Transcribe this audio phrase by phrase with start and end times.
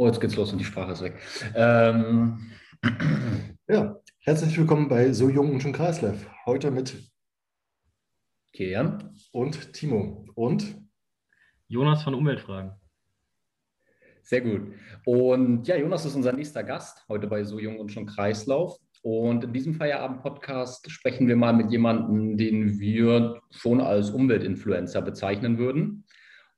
[0.00, 1.20] Oh, jetzt geht's los und die Sprache ist weg.
[1.54, 2.52] Ähm.
[3.70, 6.24] Ja, herzlich willkommen bei So Jung und schon Kreislauf.
[6.46, 6.96] Heute mit
[8.54, 10.74] Kian und Timo und
[11.66, 12.72] Jonas von Umweltfragen.
[14.22, 14.72] Sehr gut.
[15.04, 18.78] Und ja, Jonas ist unser nächster Gast heute bei So Jung und schon Kreislauf.
[19.02, 25.58] Und in diesem Feierabend-Podcast sprechen wir mal mit jemandem, den wir schon als Umweltinfluencer bezeichnen
[25.58, 26.04] würden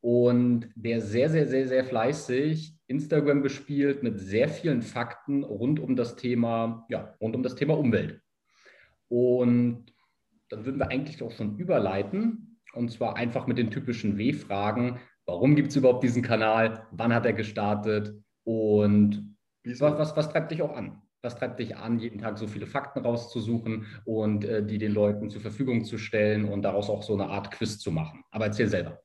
[0.02, 5.94] und der sehr, sehr, sehr, sehr fleißig Instagram bespielt mit sehr vielen Fakten rund um
[5.94, 8.20] das Thema, ja, rund um das Thema Umwelt.
[9.08, 9.86] Und
[10.48, 14.98] dann würden wir eigentlich auch schon überleiten und zwar einfach mit den typischen W-Fragen.
[15.24, 16.86] Warum gibt es überhaupt diesen Kanal?
[16.90, 18.12] Wann hat er gestartet?
[18.42, 21.00] Und was, was, was treibt dich auch an?
[21.22, 25.30] Was treibt dich an, jeden Tag so viele Fakten rauszusuchen und äh, die den Leuten
[25.30, 28.24] zur Verfügung zu stellen und daraus auch so eine Art Quiz zu machen?
[28.30, 29.00] Aber erzähl selber.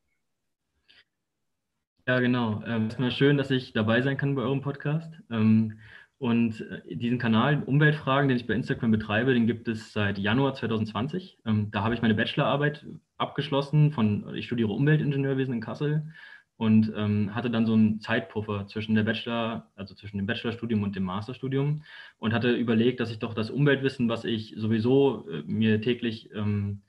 [2.08, 2.62] Ja, genau.
[2.68, 5.12] Ähm, erstmal schön, dass ich dabei sein kann bei eurem Podcast.
[5.32, 5.80] Ähm,
[6.20, 10.54] und äh, diesen Kanal Umweltfragen, den ich bei Instagram betreibe, den gibt es seit Januar
[10.54, 11.40] 2020.
[11.46, 12.86] Ähm, da habe ich meine Bachelorarbeit
[13.18, 16.14] abgeschlossen von, ich studiere Umweltingenieurwesen in Kassel
[16.58, 20.96] und ähm, hatte dann so einen Zeitpuffer zwischen der Bachelor, also zwischen dem Bachelorstudium und
[20.96, 21.84] dem Masterstudium
[22.20, 26.82] und hatte überlegt, dass ich doch das Umweltwissen, was ich sowieso äh, mir täglich ähm,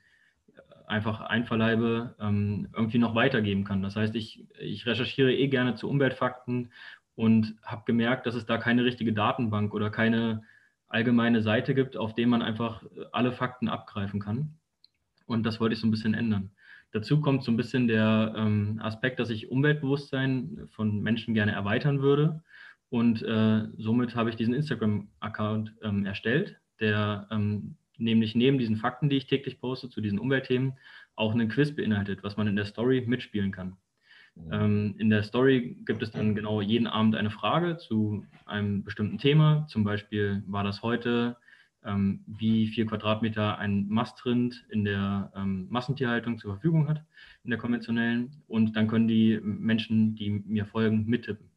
[0.87, 3.81] einfach einverleibe, ähm, irgendwie noch weitergeben kann.
[3.81, 6.71] Das heißt, ich, ich recherchiere eh gerne zu Umweltfakten
[7.15, 10.43] und habe gemerkt, dass es da keine richtige Datenbank oder keine
[10.87, 14.55] allgemeine Seite gibt, auf der man einfach alle Fakten abgreifen kann.
[15.25, 16.51] Und das wollte ich so ein bisschen ändern.
[16.93, 22.01] Dazu kommt so ein bisschen der ähm, Aspekt, dass ich Umweltbewusstsein von Menschen gerne erweitern
[22.01, 22.41] würde.
[22.89, 29.09] Und äh, somit habe ich diesen Instagram-Account ähm, erstellt, der ähm, nämlich neben diesen Fakten,
[29.09, 30.73] die ich täglich poste zu diesen Umweltthemen,
[31.15, 33.77] auch einen Quiz beinhaltet, was man in der Story mitspielen kann.
[34.51, 39.17] Ähm, in der Story gibt es dann genau jeden Abend eine Frage zu einem bestimmten
[39.17, 39.65] Thema.
[39.67, 41.37] Zum Beispiel war das heute,
[41.83, 47.03] ähm, wie viel Quadratmeter ein Mastrind in der ähm, Massentierhaltung zur Verfügung hat,
[47.43, 48.43] in der konventionellen.
[48.47, 51.49] Und dann können die Menschen, die mir folgen, mittippen.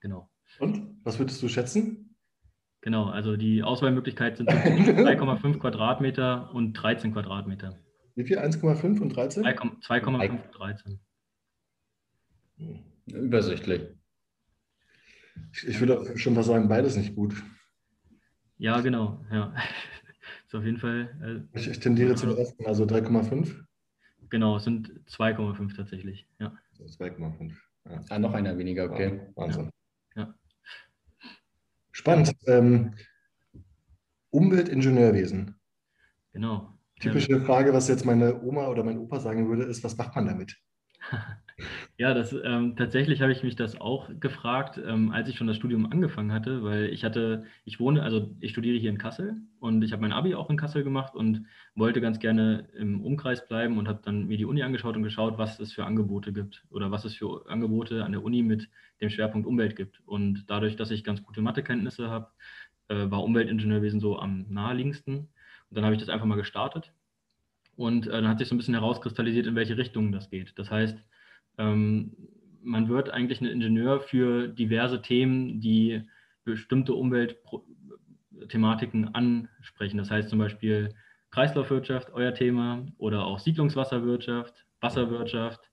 [0.00, 0.28] Genau.
[0.58, 2.09] Und was würdest du schätzen?
[2.82, 7.78] Genau, also die Auswahlmöglichkeit sind 2,5 Quadratmeter und 13 Quadratmeter.
[8.14, 8.38] Wie viel?
[8.38, 9.44] 1,5 und 13?
[9.44, 11.00] 2,5 und 13.
[13.06, 13.82] Übersichtlich.
[15.52, 17.34] Ich, ich würde schon fast sagen, beides nicht gut.
[18.58, 19.24] Ja, genau.
[19.30, 19.54] Ja.
[20.46, 21.46] Ist auf jeden Fall.
[21.54, 23.64] Äh, ich, ich, tendiere zum ersten, also 3,5.
[24.30, 26.26] Genau, es sind 2,5 tatsächlich.
[26.38, 26.56] Ja.
[26.78, 27.52] 2,5.
[27.88, 28.00] Ja.
[28.10, 29.20] Ah, noch einer weniger, okay.
[29.34, 29.64] Wahnsinn.
[29.64, 29.70] Ja.
[32.00, 32.34] Spannend.
[32.46, 32.94] Ähm,
[34.30, 35.54] Umweltingenieurwesen.
[36.32, 36.72] Genau.
[36.98, 40.26] Typische Frage, was jetzt meine Oma oder mein Opa sagen würde, ist, was macht man
[40.26, 40.56] damit?
[41.98, 45.56] Ja, das, ähm, tatsächlich habe ich mich das auch gefragt, ähm, als ich schon das
[45.56, 49.82] Studium angefangen hatte, weil ich hatte, ich wohne, also ich studiere hier in Kassel und
[49.82, 53.76] ich habe mein Abi auch in Kassel gemacht und wollte ganz gerne im Umkreis bleiben
[53.78, 56.90] und habe dann mir die Uni angeschaut und geschaut, was es für Angebote gibt oder
[56.90, 58.68] was es für Angebote an der Uni mit
[59.02, 60.00] dem Schwerpunkt Umwelt gibt.
[60.06, 62.30] Und dadurch, dass ich ganz gute Mathekenntnisse habe,
[62.88, 65.16] äh, war Umweltingenieurwesen so am naheliegendsten.
[65.18, 66.92] Und dann habe ich das einfach mal gestartet
[67.76, 70.58] und äh, dann hat sich so ein bisschen herauskristallisiert, in welche Richtung das geht.
[70.58, 70.98] Das heißt,
[71.58, 72.12] ähm,
[72.62, 76.02] man wird eigentlich ein Ingenieur für diverse Themen, die
[76.44, 79.98] bestimmte Umweltthematiken ansprechen.
[79.98, 80.94] Das heißt zum Beispiel
[81.30, 85.70] Kreislaufwirtschaft, euer Thema, oder auch Siedlungswasserwirtschaft, Wasserwirtschaft,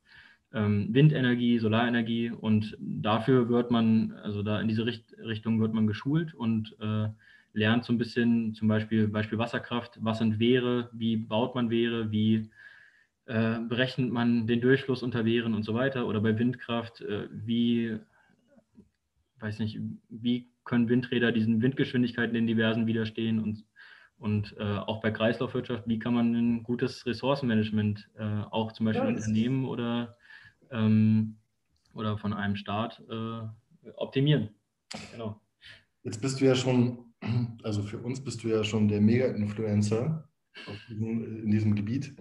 [0.54, 2.32] ähm, Windenergie, Solarenergie.
[2.32, 7.08] Und dafür wird man, also da in diese Richt Richtung wird man geschult und äh,
[7.54, 12.12] lernt so ein bisschen zum Beispiel Beispiel Wasserkraft, was sind Wehre, wie baut man Wehre,
[12.12, 12.50] wie
[13.28, 16.08] äh, berechnet man den Durchfluss unter Wehren und so weiter.
[16.08, 18.00] Oder bei Windkraft, äh, wie,
[19.40, 19.80] weiß nicht,
[20.10, 23.66] wie können Windräder diesen Windgeschwindigkeiten in diversen widerstehen und,
[24.18, 29.10] und äh, auch bei Kreislaufwirtschaft, wie kann man ein gutes Ressourcenmanagement äh, auch zum Beispiel
[29.10, 30.18] ja, Unternehmen oder,
[30.72, 31.36] ähm,
[31.94, 34.50] oder von einem Staat äh, optimieren.
[35.12, 35.42] Genau.
[36.04, 37.14] Jetzt bist du ja schon,
[37.64, 40.30] also für uns bist du ja schon der Mega-Influencer
[40.90, 42.16] in diesem Gebiet.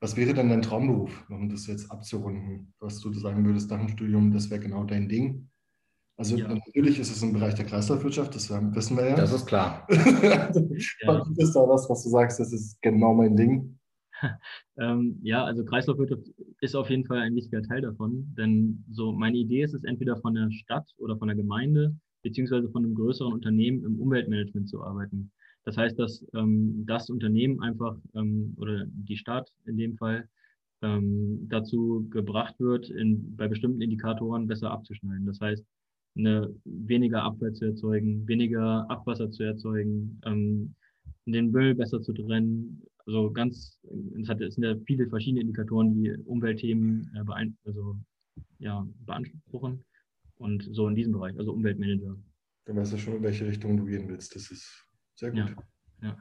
[0.00, 2.74] Was wäre denn dein Traumberuf, um das jetzt abzurunden?
[2.80, 5.48] Was du sagen würdest nach dem Studium, das wäre genau dein Ding?
[6.18, 6.48] Also ja.
[6.48, 9.16] natürlich ist es im Bereich der Kreislaufwirtschaft, das wissen wir ja.
[9.16, 9.86] Das ist klar.
[9.90, 10.46] ja.
[10.48, 13.78] Ist da was, was du sagst, das ist genau mein Ding?
[14.78, 16.22] ähm, ja, also Kreislaufwirtschaft
[16.60, 20.16] ist auf jeden Fall ein wichtiger Teil davon, denn so meine Idee ist es entweder
[20.16, 24.82] von der Stadt oder von der Gemeinde beziehungsweise von einem größeren Unternehmen im Umweltmanagement zu
[24.82, 25.30] arbeiten.
[25.66, 30.28] Das heißt, dass ähm, das Unternehmen einfach ähm, oder die Stadt in dem Fall
[30.80, 35.26] ähm, dazu gebracht wird, in, bei bestimmten Indikatoren besser abzuschneiden.
[35.26, 35.64] Das heißt,
[36.16, 40.74] eine, weniger Abfall zu erzeugen, weniger Abwasser zu erzeugen, ähm,
[41.26, 42.82] den Müll besser zu trennen.
[43.04, 43.80] Also ganz,
[44.20, 47.96] es, hat, es sind ja viele verschiedene Indikatoren, die Umweltthemen äh, beein also,
[48.60, 49.84] ja, beanspruchen.
[50.38, 52.16] Und so in diesem Bereich, also Umweltmanager.
[52.66, 54.34] Dann weißt du schon, in welche Richtung du gehen willst.
[54.36, 54.85] Das ist
[55.16, 55.56] sehr gut.
[56.02, 56.16] Ja, ja.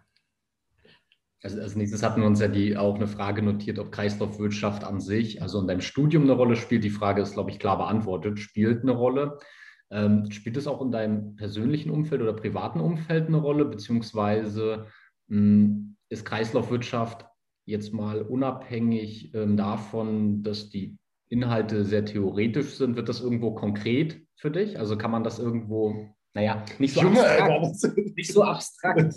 [1.44, 5.00] Also als nächstes hatten wir uns ja die, auch eine Frage notiert, ob Kreislaufwirtschaft an
[5.00, 6.84] sich, also in deinem Studium eine Rolle spielt.
[6.84, 9.38] Die Frage ist, glaube ich, klar beantwortet, spielt eine Rolle.
[9.92, 14.88] Ähm, spielt es auch in deinem persönlichen Umfeld oder privaten Umfeld eine Rolle, beziehungsweise
[15.28, 17.26] mh, hm, ist Kreislaufwirtschaft
[17.66, 20.98] jetzt mal unabhängig ähm, davon, dass die
[21.30, 24.80] Inhalte sehr theoretisch sind, wird das irgendwo konkret für dich?
[24.80, 27.98] Also kann man das irgendwo, naja, nicht so Junge, abstrakt.
[28.16, 29.16] Nicht so abstrakt.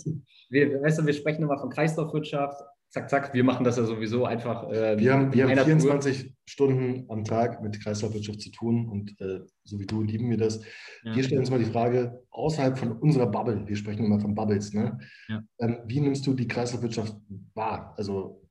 [0.50, 4.24] Wir, weißt du, wir sprechen immer von Kreislaufwirtschaft, zack, zack, wir machen das ja sowieso
[4.24, 4.70] einfach.
[4.70, 6.32] Äh, wir haben, wir haben 24 Tour.
[6.46, 10.62] Stunden am Tag mit Kreislaufwirtschaft zu tun und äh, so wie du lieben wir das.
[11.02, 11.14] Ja.
[11.14, 14.72] Wir stellen uns mal die Frage, außerhalb von unserer Bubble, wir sprechen immer von Bubbles,
[14.72, 14.98] ne?
[15.28, 15.42] Ja.
[15.58, 17.16] Ähm, wie nimmst du die Kreislaufwirtschaft
[17.54, 17.94] wahr?
[17.98, 18.48] Also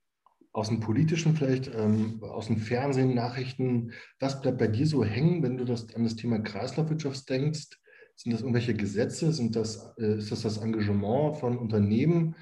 [0.52, 5.42] aus dem Politischen vielleicht, ähm, aus dem Fernsehen, Nachrichten, was bleibt bei dir so hängen,
[5.42, 7.80] wenn du das, an das Thema Kreislaufwirtschaft denkst?
[8.18, 9.32] Sind das irgendwelche Gesetze?
[9.32, 12.36] Sind das, äh, ist das das Engagement von Unternehmen?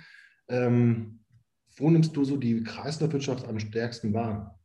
[0.48, 1.20] Ähm,
[1.78, 4.58] wo nimmst du so die Kreislaufwirtschaft am stärksten wahr?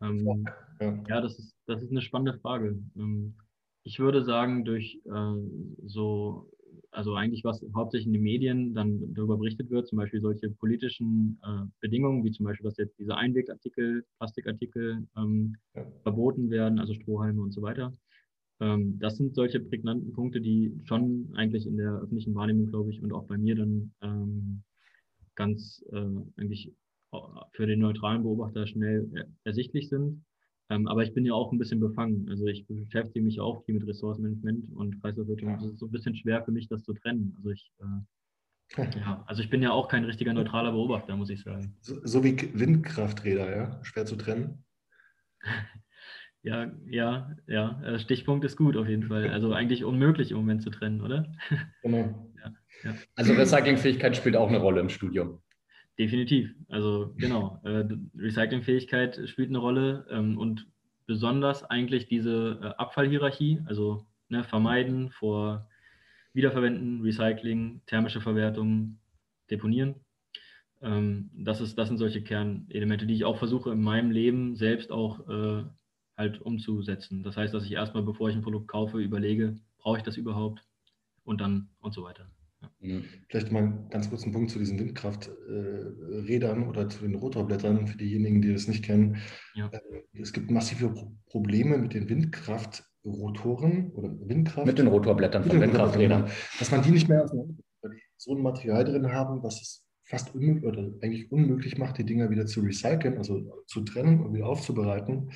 [0.00, 0.46] Ähm,
[0.78, 1.04] ja.
[1.08, 2.78] ja, das, ist, das ist eine spannende Frage.
[2.96, 3.34] Ähm,
[3.82, 5.34] ich würde sagen, durch äh,
[5.86, 6.50] so,
[6.90, 11.40] also eigentlich was hauptsächlich in den Medien dann darüber berichtet wird, zum Beispiel solche politischen
[11.42, 15.86] äh, Bedingungen, wie zum Beispiel, dass jetzt diese Einwegartikel, Plastikartikel ähm, ja.
[16.02, 17.96] verboten werden, also Strohhalme und so weiter.
[18.60, 23.02] Ähm, das sind solche prägnanten Punkte, die schon eigentlich in der öffentlichen Wahrnehmung, glaube ich,
[23.02, 24.62] und auch bei mir dann ähm,
[25.34, 26.72] ganz äh, eigentlich
[27.52, 30.24] für den neutralen Beobachter schnell ersichtlich sind.
[30.68, 32.28] Ähm, aber ich bin ja auch ein bisschen befangen.
[32.28, 35.62] Also ich beschäftige mich auch viel mit Ressourcenmanagement und Kreislaufwirtschaft.
[35.62, 37.34] Es ist so ein bisschen schwer für mich, das zu trennen.
[37.36, 41.42] Also ich, äh, ja, also ich bin ja auch kein richtiger neutraler Beobachter, muss ich
[41.42, 41.76] sagen.
[41.80, 43.84] So, so wie Windkrafträder, ja?
[43.84, 44.64] Schwer zu trennen?
[46.46, 47.82] ja, ja, ja.
[47.82, 49.30] Äh, Stichpunkt ist gut auf jeden Fall.
[49.30, 51.26] Also eigentlich unmöglich im Moment zu trennen, oder?
[51.82, 52.30] Genau.
[52.36, 52.52] Ja,
[52.84, 52.94] ja.
[53.16, 55.40] Also Recyclingfähigkeit spielt auch eine Rolle im Studium.
[55.98, 56.54] Definitiv.
[56.68, 57.84] Also genau, äh,
[58.16, 60.68] Recyclingfähigkeit spielt eine Rolle ähm, und
[61.06, 65.68] besonders eigentlich diese äh, Abfallhierarchie, also ne, vermeiden vor
[66.32, 68.98] Wiederverwenden, Recycling, thermische Verwertung,
[69.50, 69.96] Deponieren.
[70.80, 74.92] Ähm, das, ist, das sind solche Kernelemente, die ich auch versuche in meinem Leben selbst
[74.92, 75.26] auch
[76.16, 77.22] halt umzusetzen.
[77.22, 80.64] Das heißt, dass ich erstmal, bevor ich ein Produkt kaufe, überlege, brauche ich das überhaupt
[81.24, 82.30] und dann und so weiter.
[82.80, 83.04] Mhm.
[83.28, 87.98] Vielleicht mal ganz kurz einen Punkt zu diesen Windkrafträdern äh, oder zu den Rotorblättern für
[87.98, 89.18] diejenigen, die das nicht kennen.
[89.54, 89.68] Ja.
[89.68, 89.80] Äh,
[90.20, 90.94] es gibt massive
[91.26, 94.66] Probleme mit den Windkraftrotoren oder Windkraft.
[94.66, 96.30] Mit den Rotorblättern von Windkrafträdern.
[96.58, 97.28] Dass man die nicht mehr
[98.16, 102.30] so ein Material drin haben, was es fast unmöglich oder eigentlich unmöglich macht, die Dinger
[102.30, 105.30] wieder zu recyceln, also zu trennen und wieder aufzubereiten,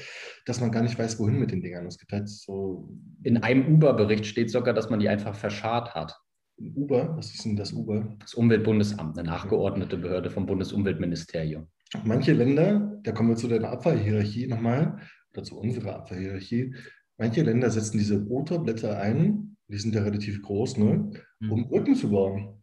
[0.46, 1.86] dass man gar nicht weiß, wohin mit den Dingern.
[1.86, 2.88] Es gibt halt so.
[3.24, 6.16] In einem Uber-Bericht steht sogar, dass man die einfach verscharrt hat.
[6.56, 8.16] Uber, was ist denn das Uber?
[8.20, 11.66] Das Umweltbundesamt, eine nachgeordnete Behörde vom Bundesumweltministerium.
[12.04, 14.98] Manche Länder, da kommen wir zu der Abfallhierarchie nochmal,
[15.32, 16.74] oder zu unserer Abfallhierarchie,
[17.18, 21.10] manche Länder setzen diese Rotorblätter ein, die sind ja relativ groß, ne,
[21.48, 21.68] um mhm.
[21.68, 22.59] Brücken zu bauen.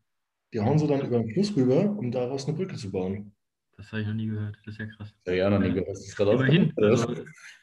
[0.54, 3.34] Die hauen sie dann über den Fluss rüber, um daraus eine Brücke zu bauen.
[3.78, 4.58] Das habe ich noch nie gehört.
[4.66, 5.14] Das ist ja krass.
[5.28, 5.90] Ja, ja noch nie gehört.
[5.90, 6.74] Das ist Immerhin.
[6.78, 7.14] Also,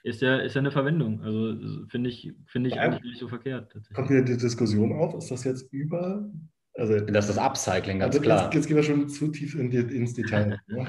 [0.04, 1.20] ist, ja, ist ja eine Verwendung.
[1.22, 2.82] Also finde ich, find ich ja.
[2.82, 3.74] eigentlich nicht so verkehrt.
[3.94, 6.30] Kommt wieder die Diskussion auf, ist das jetzt über.
[6.76, 8.44] Also, das ist das Upcycling, ganz also klar.
[8.44, 10.58] Jetzt, jetzt, gehen wir schon zu tief in die, ins Detail.
[10.68, 10.86] Ne?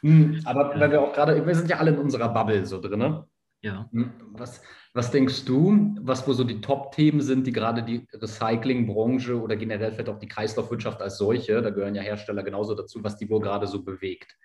[0.00, 2.98] Hm, aber weil wir auch gerade, wir sind ja alle in unserer Bubble so drin,
[2.98, 3.26] ne?
[3.64, 3.88] Ja.
[3.92, 9.40] Hm, was, was denkst du, was wo so die Top-Themen sind, die gerade die Recyclingbranche
[9.40, 13.16] oder generell vielleicht auch die Kreislaufwirtschaft als solche, da gehören ja Hersteller genauso dazu, was
[13.16, 14.36] die wohl gerade so bewegt?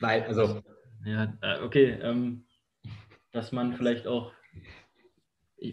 [0.00, 0.62] Weil, also.
[1.04, 1.98] Ja, äh, okay.
[2.00, 2.46] Ähm,
[3.32, 4.32] dass man vielleicht auch,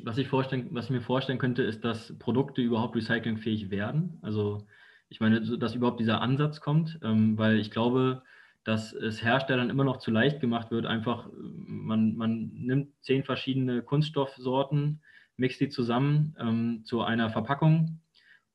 [0.04, 4.20] was ich, vorstellen, was ich mir vorstellen könnte, ist, dass Produkte überhaupt recyclingfähig werden.
[4.22, 4.68] Also,
[5.08, 8.24] ich meine, dass überhaupt dieser Ansatz kommt, ähm, weil ich glaube,
[8.65, 10.88] dass es Herstellern immer noch zu leicht gemacht wird.
[10.88, 11.30] Einfach,
[11.86, 15.01] man, man nimmt zehn verschiedene Kunststoffsorten,
[15.38, 18.01] mixt die zusammen ähm, zu einer Verpackung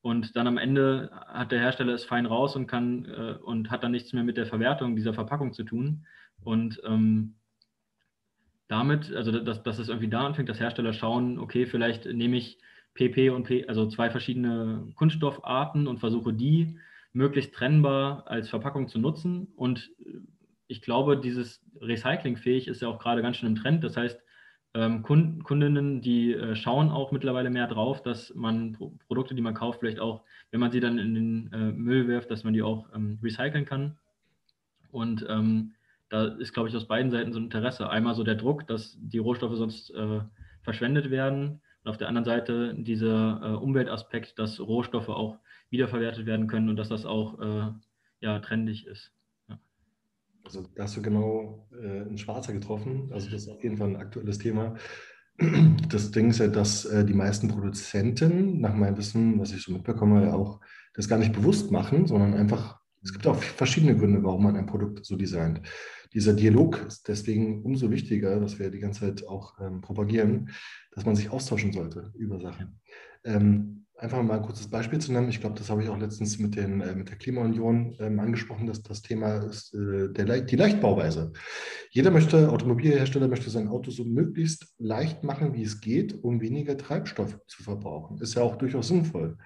[0.03, 3.85] und dann am Ende hat der Hersteller es fein raus und kann äh, und hat
[3.85, 6.07] dann nichts mehr mit der Verwertung dieser Verpackung zu tun.
[6.43, 7.35] Und ähm,
[8.69, 12.59] damit, also dass, dass es irgendwie da anfängt, dass Hersteller schauen, okay, vielleicht nehme ich
[12.95, 16.79] PP und P, also zwei verschiedene Kunststoffarten und versuche die
[17.13, 19.49] möglichst trennbar als Verpackung zu nutzen.
[19.55, 19.91] Und
[20.71, 23.83] ich glaube, dieses Recyclingfähig ist ja auch gerade ganz schön im Trend.
[23.83, 24.21] Das heißt,
[24.75, 29.43] ähm, Kunden, Kundinnen, die äh, schauen auch mittlerweile mehr drauf, dass man Pro Produkte, die
[29.43, 30.23] man kauft, vielleicht auch,
[30.53, 33.65] wenn man sie dann in den äh, Müll wirft, dass man die auch ähm, recyceln
[33.65, 33.99] kann.
[34.93, 35.75] Und ähm,
[36.09, 37.91] da ist, glaube ich, aus beiden Seiten so ein Interesse.
[37.91, 40.21] Einmal so der Druck, dass die Rohstoffe sonst äh,
[40.63, 41.61] verschwendet werden.
[41.83, 45.39] Und auf der anderen Seite dieser äh, Umweltaspekt, dass Rohstoffe auch
[45.71, 47.73] wiederverwertet werden können und dass das auch äh,
[48.21, 49.13] ja, trendig ist.
[50.45, 53.11] Also da hast du genau äh, einen Schwarzer getroffen.
[53.13, 54.77] Also das ist auf jeden Fall ein aktuelles Thema.
[55.89, 59.73] Das Ding ist ja, dass äh, die meisten Produzenten, nach meinem Wissen, was ich so
[59.73, 60.61] mitbekomme, ja auch
[60.95, 64.67] das gar nicht bewusst machen, sondern einfach, es gibt auch verschiedene Gründe, warum man ein
[64.67, 65.63] Produkt so designt.
[66.13, 70.51] Dieser Dialog ist deswegen umso wichtiger, was wir die ganze Zeit auch ähm, propagieren,
[70.93, 72.81] dass man sich austauschen sollte über Sachen.
[73.25, 75.29] Ähm, einfach mal ein kurzes Beispiel zu nennen.
[75.29, 78.67] Ich glaube, das habe ich auch letztens mit, den, äh, mit der Klimaunion ähm, angesprochen,
[78.67, 81.33] dass das Thema ist äh, der, die Leichtbauweise.
[81.91, 86.77] Jeder möchte, Automobilhersteller möchte sein Auto so möglichst leicht machen, wie es geht, um weniger
[86.77, 88.19] Treibstoff zu verbrauchen.
[88.19, 89.37] Ist ja auch durchaus sinnvoll.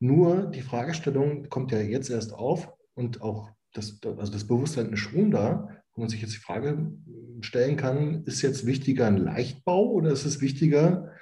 [0.00, 5.00] Nur die Fragestellung kommt ja jetzt erst auf und auch das, also das Bewusstsein ist
[5.00, 6.92] schon da, wo man sich jetzt die Frage
[7.40, 11.12] stellen kann, ist jetzt wichtiger ein Leichtbau oder ist es wichtiger,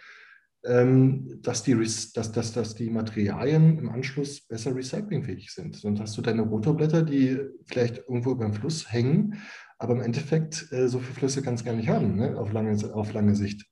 [0.64, 5.74] dass, die, dass, dass, dass die Materialien im Anschluss besser recyclingfähig sind.
[5.74, 9.42] Sonst hast du deine Rotorblätter, die vielleicht irgendwo über dem Fluss hängen,
[9.78, 12.38] aber im Endeffekt äh, so viele Flüsse kannst du gar nicht haben, ne?
[12.38, 13.66] auf, lange, auf lange Sicht.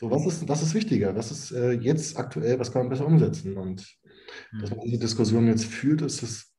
[0.00, 1.14] So, was ist, was ist wichtiger?
[1.14, 3.56] Was ist äh, jetzt aktuell, was kann man besser umsetzen?
[3.56, 3.86] Und
[4.50, 4.60] mhm.
[4.60, 6.52] dass man diese Diskussion jetzt führt, ist, das,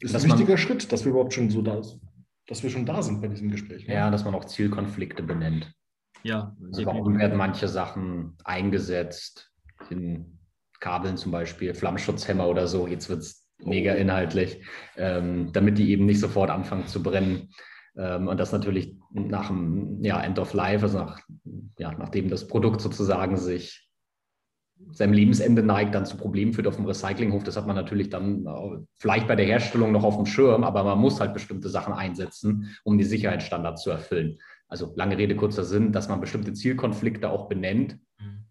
[0.00, 2.00] ist ein wichtiger Schritt, dass wir überhaupt schon so da sind,
[2.46, 3.86] dass wir schon da sind bei diesem Gespräch.
[3.86, 3.92] Ne?
[3.92, 5.70] Ja, dass man auch Zielkonflikte benennt.
[6.26, 9.52] Ja, also warum werden manche Sachen eingesetzt?
[9.90, 10.38] In
[10.80, 12.88] Kabeln zum Beispiel, Flammschutzhämmer oder so.
[12.88, 13.96] Jetzt wird es mega oh.
[13.96, 14.60] inhaltlich,
[14.96, 17.50] ähm, damit die eben nicht sofort anfangen zu brennen.
[17.96, 21.20] Ähm, und das natürlich nach dem ja, End of Life, also nach,
[21.78, 23.88] ja, nachdem das Produkt sozusagen sich
[24.90, 27.44] seinem Lebensende neigt, dann zu Problemen führt auf dem Recyclinghof.
[27.44, 28.46] Das hat man natürlich dann
[28.98, 32.76] vielleicht bei der Herstellung noch auf dem Schirm, aber man muss halt bestimmte Sachen einsetzen,
[32.84, 37.48] um die Sicherheitsstandards zu erfüllen also lange Rede, kurzer Sinn, dass man bestimmte Zielkonflikte auch
[37.48, 38.44] benennt mhm.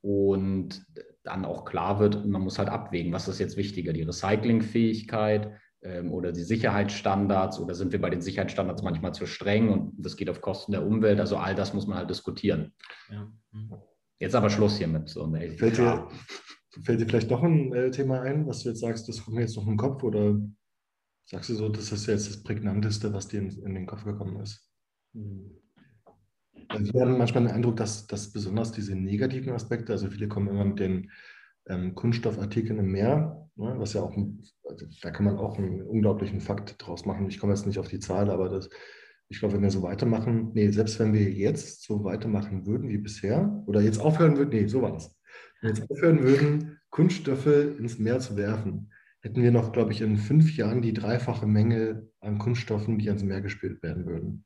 [0.00, 0.86] und
[1.22, 6.12] dann auch klar wird, man muss halt abwägen, was ist jetzt wichtiger, die Recyclingfähigkeit ähm,
[6.12, 10.30] oder die Sicherheitsstandards oder sind wir bei den Sicherheitsstandards manchmal zu streng und das geht
[10.30, 12.72] auf Kosten der Umwelt, also all das muss man halt diskutieren.
[13.10, 13.30] Ja.
[13.52, 13.74] Mhm.
[14.18, 15.08] Jetzt aber Schluss hiermit.
[15.08, 15.50] So, ne?
[15.52, 16.08] fällt, dir,
[16.82, 19.42] fällt, dir, vielleicht doch ein äh, Thema ein, was du jetzt sagst, das kommt mir
[19.42, 20.40] jetzt noch im Kopf oder
[21.26, 24.40] sagst du so, das ist jetzt das Prägnanteste, was dir in, in den Kopf gekommen
[24.40, 24.63] ist?
[26.68, 30.48] Also wir haben manchmal den Eindruck, dass, dass besonders diese negativen Aspekte, also viele kommen
[30.48, 31.10] immer mit den
[31.68, 34.16] ähm, Kunststoffartikeln im Meer, ne, was ja auch,
[34.64, 37.28] also da kann man auch einen unglaublichen Fakt draus machen.
[37.28, 38.68] Ich komme jetzt nicht auf die Zahl, aber das,
[39.28, 42.98] ich glaube, wenn wir so weitermachen, nee, selbst wenn wir jetzt so weitermachen würden wie
[42.98, 45.16] bisher, oder jetzt aufhören würden, nee, so war das.
[45.60, 50.02] Wenn wir jetzt aufhören würden, Kunststoffe ins Meer zu werfen, hätten wir noch, glaube ich,
[50.02, 54.44] in fünf Jahren die dreifache Menge an Kunststoffen, die ans Meer gespült werden würden.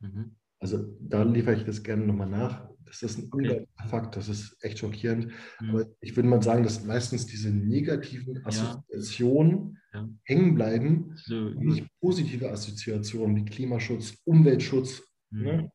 [0.00, 0.36] Mhm.
[0.60, 2.68] Also da liefere ich das gerne nochmal nach.
[2.84, 3.66] Das ist ein okay.
[3.88, 5.28] Fakt, das ist echt schockierend.
[5.60, 5.70] Mhm.
[5.70, 10.00] Aber ich würde mal sagen, dass meistens diese negativen Assoziationen ja.
[10.00, 10.08] Ja.
[10.24, 15.02] hängen bleiben, so, nicht positive Assoziationen wie Klimaschutz, Umweltschutz.
[15.30, 15.42] Mhm.
[15.42, 15.72] Ne?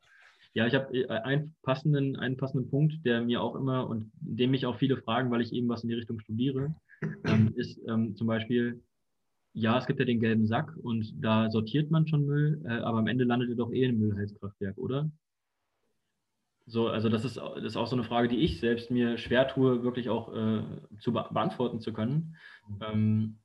[0.55, 4.51] Ja, ich habe äh, einen passenden, einen passenden Punkt, der mir auch immer und dem
[4.51, 6.75] mich auch viele fragen, weil ich eben was in die Richtung studiere,
[7.25, 8.81] ähm, ist ähm, zum Beispiel,
[9.53, 12.99] ja, es gibt ja den gelben Sack und da sortiert man schon Müll, äh, aber
[12.99, 15.09] am Ende landet er doch eh im Müllheizkraftwerk, oder?
[16.65, 19.47] So, also das ist, das ist auch so eine Frage, die ich selbst mir schwer
[19.47, 20.63] tue, wirklich auch äh,
[20.99, 22.35] zu be beantworten zu können.
[22.81, 23.35] Ähm,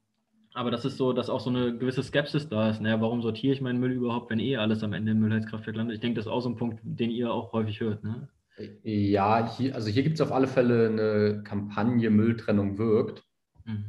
[0.54, 2.80] aber das ist so, dass auch so eine gewisse Skepsis da ist.
[2.80, 5.96] Naja, warum sortiere ich meinen Müll überhaupt, wenn eh alles am Ende im Müllheizkraftwerk landet?
[5.96, 8.02] Ich denke, das ist auch so ein Punkt, den ihr auch häufig hört.
[8.02, 8.28] Ne?
[8.82, 13.27] Ja, hier, also hier gibt es auf alle Fälle eine Kampagne Mülltrennung wirkt.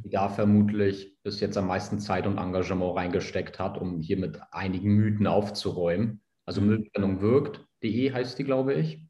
[0.04, 4.38] Die da vermutlich bis jetzt am meisten Zeit und Engagement reingesteckt hat, um hier mit
[4.52, 6.20] einigen Mythen aufzuräumen.
[6.44, 6.68] Also mhm.
[6.68, 9.06] Mülltrennung wirkt.de heißt die, glaube ich.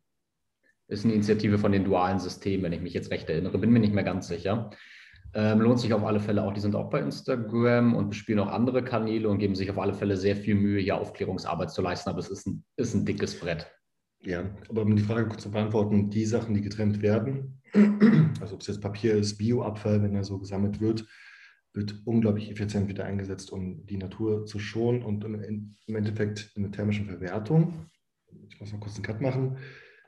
[0.89, 3.79] Ist eine Initiative von den dualen Systemen, wenn ich mich jetzt recht erinnere, bin mir
[3.79, 4.71] nicht mehr ganz sicher.
[5.33, 6.53] Ähm, lohnt sich auf alle Fälle auch.
[6.53, 9.95] Die sind auch bei Instagram und bespielen auch andere Kanäle und geben sich auf alle
[9.95, 12.11] Fälle sehr viel Mühe, hier Aufklärungsarbeit zu leisten.
[12.11, 13.71] Aber es ist ein, ist ein dickes Brett.
[14.23, 17.60] Ja, aber um die Frage kurz zu beantworten, die Sachen, die getrennt werden,
[18.41, 21.07] also ob es jetzt Papier ist, Bioabfall, wenn er so gesammelt wird,
[21.73, 26.73] wird unglaublich effizient wieder eingesetzt, um die Natur zu schonen und im Endeffekt in der
[26.73, 27.87] thermischen Verwertung.
[28.49, 29.57] Ich muss mal kurz einen Cut machen.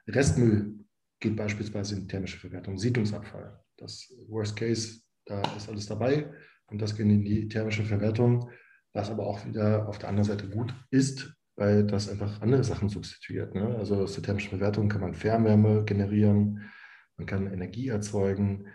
[0.09, 0.85] Restmüll
[1.21, 3.61] geht beispielsweise in die thermische Verwertung, Siedlungsabfall.
[3.77, 6.33] Das Worst Case, da ist alles dabei
[6.67, 8.51] und das geht in die thermische Verwertung,
[8.93, 12.89] was aber auch wieder auf der anderen Seite gut ist, weil das einfach andere Sachen
[12.89, 13.55] substituiert.
[13.55, 13.77] Ne?
[13.77, 16.63] Also aus der thermischen Bewertung kann man Fernwärme generieren,
[17.23, 18.67] man kann Energie erzeugen.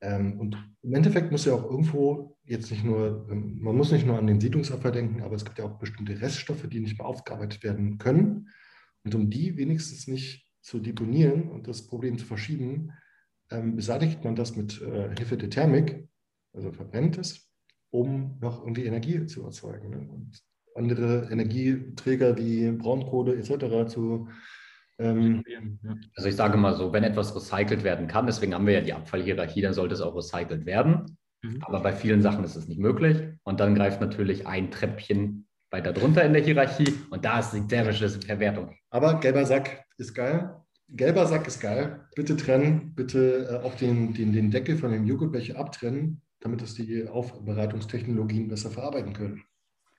[0.00, 4.18] Ähm, und im Endeffekt muss ja auch irgendwo jetzt nicht nur, man muss nicht nur
[4.18, 7.62] an den Siedlungsabfall denken, aber es gibt ja auch bestimmte Reststoffe, die nicht mehr aufgearbeitet
[7.62, 8.48] werden können.
[9.04, 12.92] Und um die wenigstens nicht zu deponieren und das Problem zu verschieben,
[13.50, 16.06] ähm, beseitigt man das mit äh, Hilfe der Thermik,
[16.52, 17.50] also verbrennt es,
[17.90, 19.90] um noch irgendwie Energie zu erzeugen.
[19.90, 20.08] Ne?
[20.10, 20.42] Und
[20.74, 23.90] andere Energieträger wie Braunkohle etc.
[23.90, 24.28] zu
[24.98, 25.42] ähm,
[26.16, 28.92] also ich sage mal so, wenn etwas recycelt werden kann, deswegen haben wir ja die
[28.92, 31.16] Abfallhierarchie, dann sollte es auch recycelt werden.
[31.42, 31.62] Mhm.
[31.62, 33.22] Aber bei vielen Sachen ist es nicht möglich.
[33.42, 37.66] Und dann greift natürlich ein Treppchen weiter drunter in der Hierarchie und da ist die
[37.66, 38.76] thermische Verwertung.
[38.90, 40.54] Aber gelber Sack ist geil.
[40.88, 42.06] Gelber Sack ist geil.
[42.14, 46.74] Bitte trennen, bitte äh, auch den, den, den Deckel von dem Joghurtbecher abtrennen, damit es
[46.74, 49.42] die Aufbereitungstechnologien besser verarbeiten können.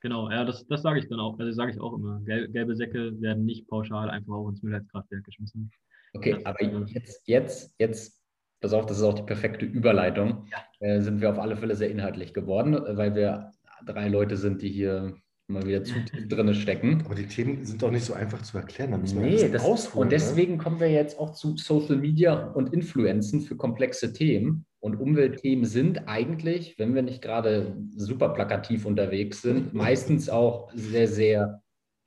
[0.05, 1.39] Genau, ja, das, das sage ich dann auch.
[1.39, 2.21] Also sage ich auch immer.
[2.25, 5.71] Gelbe Säcke werden nicht pauschal einfach auch ins Müllheitskraftwerk geschmissen.
[6.13, 8.23] Okay, das, aber jetzt, jetzt, jetzt,
[8.61, 10.47] pass auf, das ist auch die perfekte Überleitung.
[10.51, 10.87] Ja.
[10.87, 13.49] Äh, sind wir auf alle Fälle sehr inhaltlich geworden, weil wir
[13.87, 17.03] drei Leute sind, die hier mal wieder zu tief drin stecken.
[17.05, 18.91] Aber die Themen sind doch nicht so einfach zu erklären.
[18.91, 20.15] Da müssen nee, das, ausholen, und ne?
[20.15, 20.57] deswegen ne?
[20.57, 24.65] kommen wir jetzt auch zu Social Media und Influenzen für komplexe Themen.
[24.79, 31.07] Und Umweltthemen sind eigentlich, wenn wir nicht gerade super plakativ unterwegs sind, meistens auch sehr,
[31.07, 31.61] sehr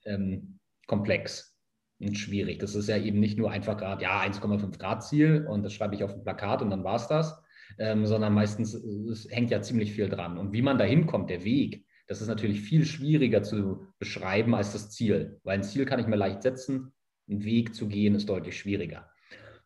[0.04, 1.57] ähm, komplex
[2.00, 2.61] und schwierig.
[2.61, 5.95] Das ist ja eben nicht nur einfach gerade, ja, 1,5 Grad Ziel und das schreibe
[5.95, 7.37] ich auf ein Plakat und dann war es das,
[7.78, 10.38] ähm, sondern meistens es hängt ja ziemlich viel dran.
[10.38, 14.73] Und wie man da hinkommt, der Weg, das ist natürlich viel schwieriger zu beschreiben als
[14.73, 16.93] das Ziel, weil ein Ziel kann ich mir leicht setzen,
[17.29, 19.11] einen Weg zu gehen ist deutlich schwieriger.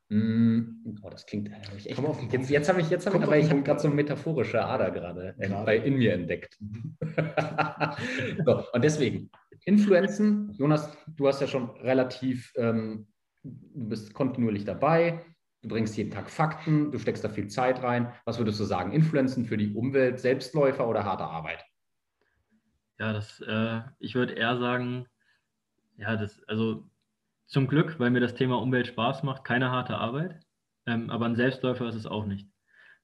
[0.08, 2.02] Mm, oh, das klingt ich echt.
[2.32, 4.90] Jetzt, jetzt habe ich, jetzt habe ich, aber ich habe gerade so eine metaphorische Ader
[4.90, 6.58] gerade äh, in mir entdeckt.
[8.44, 9.30] so, und deswegen,
[9.64, 13.06] Influenzen, Jonas, du hast ja schon relativ, ähm,
[13.44, 15.24] du bist kontinuierlich dabei,
[15.62, 18.12] du bringst jeden Tag Fakten, du steckst da viel Zeit rein.
[18.24, 18.92] Was würdest du sagen?
[18.92, 21.64] Influenzen für die Umwelt, Selbstläufer oder harte Arbeit?
[22.98, 25.06] Ja, das, äh, ich würde eher sagen,
[25.96, 26.88] ja, das, also
[27.46, 30.40] zum Glück, weil mir das Thema Umwelt Spaß macht, keine harte Arbeit.
[30.86, 32.48] Ähm, aber ein Selbstläufer ist es auch nicht.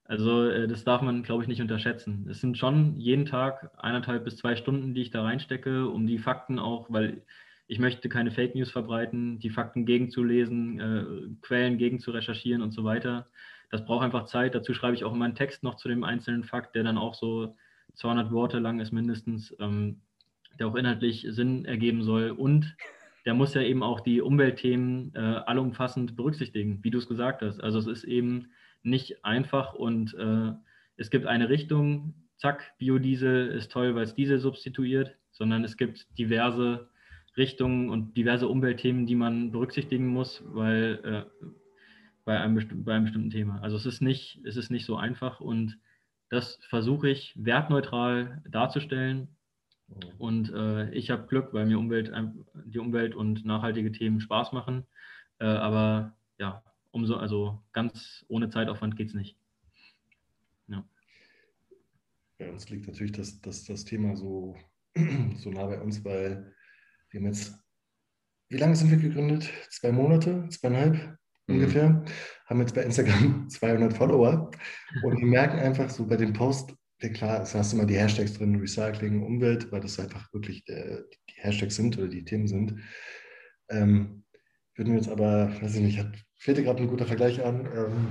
[0.05, 2.27] Also äh, das darf man, glaube ich, nicht unterschätzen.
[2.31, 6.19] Es sind schon jeden Tag eineinhalb bis zwei Stunden, die ich da reinstecke, um die
[6.19, 7.25] Fakten auch, weil
[7.67, 12.73] ich möchte keine Fake News verbreiten, die Fakten gegenzulesen, äh, Quellen gegen zu recherchieren und
[12.73, 13.29] so weiter.
[13.71, 14.55] Das braucht einfach Zeit.
[14.55, 17.15] Dazu schreibe ich auch immer einen Text noch zu dem einzelnen Fakt, der dann auch
[17.15, 17.55] so
[17.95, 20.01] 200 Worte lang ist mindestens, ähm,
[20.59, 22.77] der auch inhaltlich Sinn ergeben soll und
[23.25, 27.61] der muss ja eben auch die Umweltthemen äh, allumfassend berücksichtigen, wie du es gesagt hast.
[27.61, 28.49] Also es ist eben
[28.83, 30.53] nicht einfach und äh,
[30.97, 36.07] es gibt eine Richtung, zack, Biodiesel ist toll, weil es Diesel substituiert, sondern es gibt
[36.19, 36.89] diverse
[37.37, 41.51] Richtungen und diverse Umweltthemen, die man berücksichtigen muss, weil äh,
[42.25, 43.61] bei, einem bei einem bestimmten Thema.
[43.63, 45.79] Also es ist nicht, es ist nicht so einfach und
[46.31, 49.29] das versuche ich wertneutral darzustellen
[49.89, 50.11] Mhm.
[50.19, 52.13] Und äh, ich habe Glück, weil mir Umwelt,
[52.67, 54.87] die Umwelt und nachhaltige Themen Spaß machen.
[55.39, 59.39] Äh, aber ja, umso, also ganz ohne Zeitaufwand geht es nicht.
[60.69, 60.87] Ja.
[62.39, 64.57] Bei uns liegt natürlich das, das, das Thema so,
[65.37, 66.55] so nah bei uns, weil
[67.11, 67.59] wir haben jetzt,
[68.51, 69.51] wie lange sind wir gegründet?
[69.71, 71.55] Zwei Monate, zweieinhalb mhm.
[71.57, 72.05] ungefähr.
[72.47, 74.51] Haben jetzt bei Instagram 200 Follower
[75.03, 78.35] und wir merken einfach so bei dem Post, ja klar, es hast immer die Hashtags
[78.35, 82.81] drin, Recycling, Umwelt, weil das einfach wirklich der, die Hashtags sind oder die Themen sind.
[83.69, 84.25] Ähm,
[84.75, 87.67] würden wir jetzt aber, weiß ich nicht, hat, fehlt dir gerade ein guter Vergleich an.
[87.67, 88.09] Ähm,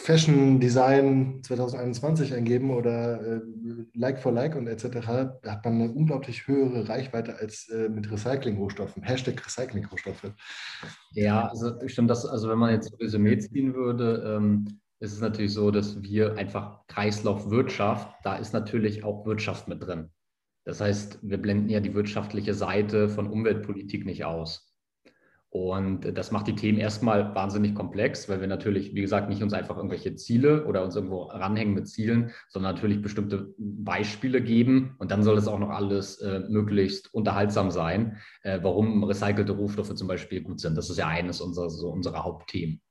[0.00, 3.40] Fashion Design 2021 eingeben oder äh,
[3.94, 9.02] Like for Like und etc., hat man eine unglaublich höhere Reichweite als äh, mit Recycling-Rohstoffen.
[9.02, 10.32] Hashtag Recycling-Rohstoffe.
[11.12, 15.52] Ja, also stimmt das, also wenn man jetzt Resümee ziehen würde, ähm, ist es natürlich
[15.52, 20.10] so, dass wir einfach Kreislaufwirtschaft, da ist natürlich auch Wirtschaft mit drin.
[20.64, 24.67] Das heißt, wir blenden ja die wirtschaftliche Seite von Umweltpolitik nicht aus.
[25.50, 29.54] Und das macht die Themen erstmal wahnsinnig komplex, weil wir natürlich, wie gesagt, nicht uns
[29.54, 34.94] einfach irgendwelche Ziele oder uns irgendwo ranhängen mit Zielen, sondern natürlich bestimmte Beispiele geben.
[34.98, 39.94] Und dann soll es auch noch alles äh, möglichst unterhaltsam sein, äh, warum recycelte Rohstoffe
[39.94, 40.76] zum Beispiel gut sind.
[40.76, 42.82] Das ist ja eines unserer, so unserer Hauptthemen.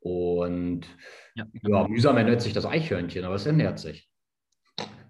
[0.00, 0.86] Und
[1.34, 1.44] ja.
[1.62, 4.08] ja, mühsam ernährt sich das Eichhörnchen, aber es ernährt sich.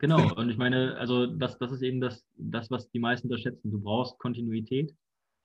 [0.01, 3.71] Genau, und ich meine, also das, das ist eben das, das, was die meisten unterschätzen.
[3.71, 4.95] Du brauchst Kontinuität.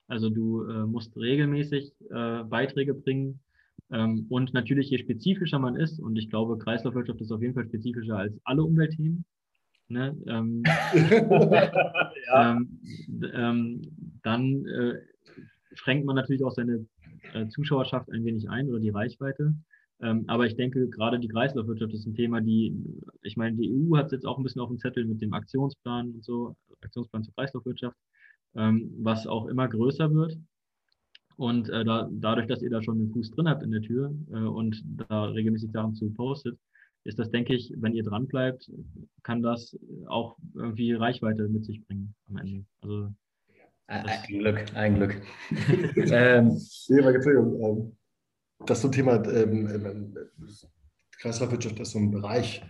[0.06, 3.40] Also du äh, musst regelmäßig äh, Beiträge bringen.
[3.90, 7.66] Ähm, und natürlich, je spezifischer man ist, und ich glaube, Kreislaufwirtschaft ist auf jeden Fall
[7.66, 9.24] spezifischer als alle Umweltthemen,
[9.88, 10.16] Ne?
[10.26, 10.62] Ähm,
[10.94, 12.12] ja.
[12.34, 12.80] ähm,
[13.34, 13.82] ähm,
[14.22, 14.94] dann äh,
[15.74, 16.86] schränkt man natürlich auch seine
[17.34, 19.54] äh, Zuschauerschaft ein wenig ein oder die Reichweite.
[20.00, 22.74] Ähm, aber ich denke, gerade die Kreislaufwirtschaft ist ein Thema, die,
[23.22, 25.32] ich meine, die EU hat es jetzt auch ein bisschen auf dem Zettel mit dem
[25.32, 27.96] Aktionsplan und so, Aktionsplan zur Kreislaufwirtschaft,
[28.56, 30.38] ähm, was auch immer größer wird.
[31.36, 34.14] Und äh, da, dadurch, dass ihr da schon den Fuß drin habt in der Tür
[34.32, 36.58] äh, und da regelmäßig Sachen zu postet,
[37.04, 38.70] ist das, denke ich, wenn ihr dran bleibt,
[39.22, 42.64] kann das auch irgendwie Reichweite mit sich bringen am Ende.
[42.80, 43.12] Also
[43.86, 45.20] ein Glück, ein Glück.
[45.96, 47.96] ähm, nee, aber Entschuldigung, ähm,
[48.66, 50.14] das ist so ein Thema, ähm, ähm,
[51.18, 52.62] Kreislaufwirtschaft ist so ein Bereich.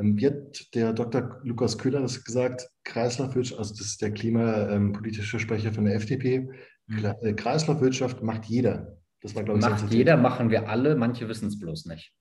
[0.00, 1.40] Ähm, wird der Dr.
[1.44, 6.48] Lukas Köhler das gesagt, Kreislaufwirtschaft, also das ist der klimapolitische Sprecher von der FDP,
[6.86, 7.04] mhm.
[7.22, 8.98] Äh, Kreislaufwirtschaft macht jeder.
[9.20, 12.14] Das war, glaube ich, Macht jeder, machen wir alle, manche wissen es bloß nicht.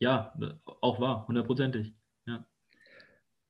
[0.00, 0.34] Ja,
[0.80, 1.94] auch wahr, hundertprozentig.
[2.26, 2.46] Ja.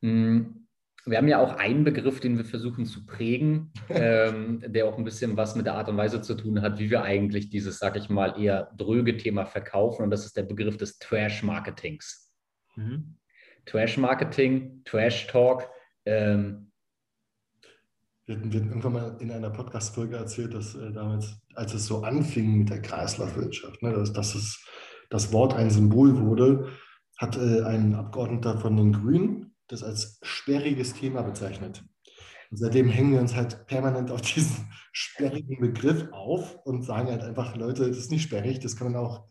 [0.03, 0.68] Hm,
[1.05, 5.05] wir haben ja auch einen Begriff, den wir versuchen zu prägen, ähm, der auch ein
[5.05, 7.97] bisschen was mit der Art und Weise zu tun hat, wie wir eigentlich dieses, sag
[7.97, 10.05] ich mal, eher dröge Thema verkaufen.
[10.05, 12.33] Und das ist der Begriff des Trash-Marketings.
[12.77, 13.16] Mhm.
[13.66, 15.68] Trash-Marketing, Trash-Talk.
[16.05, 16.72] Ähm,
[18.27, 22.59] wir hatten irgendwann mal in einer Podcast-Folge erzählt, dass äh, damals, als es so anfing
[22.59, 24.64] mit der Kreislaufwirtschaft, ne, dass, dass es
[25.11, 26.68] das Wort ein Symbol wurde,
[27.18, 31.83] hat äh, ein Abgeordneter von den Grünen das als sperriges Thema bezeichnet.
[32.51, 37.22] Und seitdem hängen wir uns halt permanent auf diesen sperrigen Begriff auf und sagen halt
[37.22, 39.27] einfach, Leute, das ist nicht sperrig, das kann man auch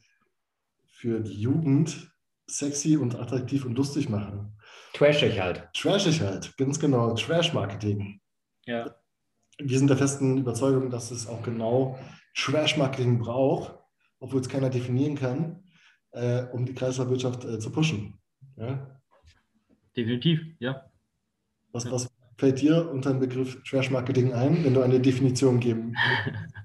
[0.87, 2.10] für die Jugend
[2.51, 4.53] sexy und attraktiv und lustig machen.
[4.93, 5.69] Trashig halt.
[5.73, 7.13] Trashig halt, ganz genau.
[7.15, 8.19] Trash-Marketing.
[8.65, 8.95] Ja.
[9.57, 11.99] Wir sind der festen Überzeugung, dass es auch genau
[12.35, 13.73] Trash-Marketing braucht,
[14.19, 15.63] obwohl es keiner definieren kann
[16.11, 18.19] äh, um die Kreislaufwirtschaft äh, zu pushen.
[18.57, 18.99] Ja?
[19.95, 20.85] Definitiv, ja.
[21.71, 25.95] Was, was fällt dir unter den Begriff Trash Marketing ein, wenn du eine Definition geben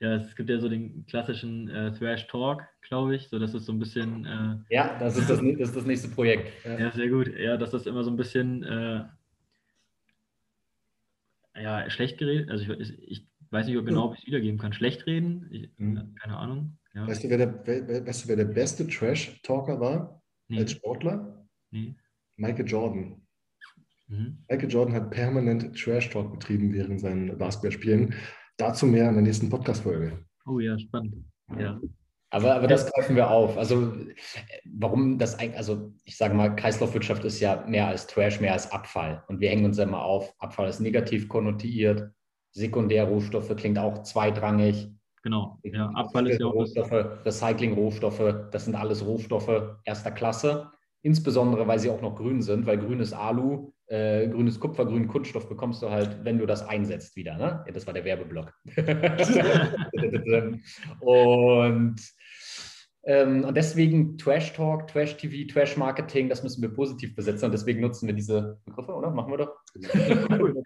[0.00, 3.28] Ja, es gibt ja so den klassischen äh, Thrash Talk, glaube ich.
[3.28, 4.24] So, das ist so ein bisschen.
[4.26, 6.52] Äh, ja, das ist das, das ist das, nächste Projekt.
[6.64, 6.78] Ja.
[6.78, 6.92] ja.
[6.92, 7.32] sehr gut.
[7.38, 9.04] Ja, dass das immer so ein bisschen äh,
[11.60, 12.50] ja, schlecht geredet.
[12.50, 14.72] Also ich, ich weiß nicht, ob genau, ob ich es wiedergeben kann.
[14.72, 16.14] Schlecht reden, ich, mhm.
[16.16, 16.78] keine Ahnung.
[16.94, 17.06] Ja.
[17.06, 20.58] Weißt, du, wer der, wer, weißt du, wer der beste Trash-Talker war nee.
[20.58, 21.46] als Sportler?
[21.70, 21.94] Nee.
[22.36, 23.22] Michael Jordan.
[24.08, 24.38] Mhm.
[24.48, 28.14] Michael Jordan hat permanent Trash-Talk betrieben während seinen Basketballspielen.
[28.56, 30.24] Dazu mehr in der nächsten Podcast-Folge.
[30.46, 31.14] Oh ja, spannend.
[31.58, 31.80] Ja.
[32.30, 33.56] Aber, aber das greifen wir auf.
[33.56, 33.94] Also,
[34.64, 38.70] warum das eigentlich, also ich sage mal, Kreislaufwirtschaft ist ja mehr als Trash, mehr als
[38.72, 39.22] Abfall.
[39.28, 42.10] Und wir hängen uns ja immer auf, Abfall ist negativ konnotiert,
[42.52, 44.90] Sekundärrohstoffe klingt auch zweitrangig.
[45.22, 46.92] Genau, ja, Abfall ist ja auch Rohstoffe,
[47.24, 50.70] Recycling-Rohstoffe, das sind alles Rohstoffe erster Klasse.
[51.02, 55.48] Insbesondere, weil sie auch noch grün sind, weil grünes Alu, äh, grünes Kupfer, grünen Kunststoff
[55.48, 57.36] bekommst du halt, wenn du das einsetzt wieder.
[57.36, 57.64] Ne?
[57.66, 58.52] Ja, das war der Werbeblock.
[61.00, 62.00] und
[63.08, 67.52] ähm, und deswegen Trash Talk, Trash TV, Trash Marketing, das müssen wir positiv besetzen und
[67.52, 69.10] deswegen nutzen wir diese Begriffe, oder?
[69.10, 69.54] Machen wir doch.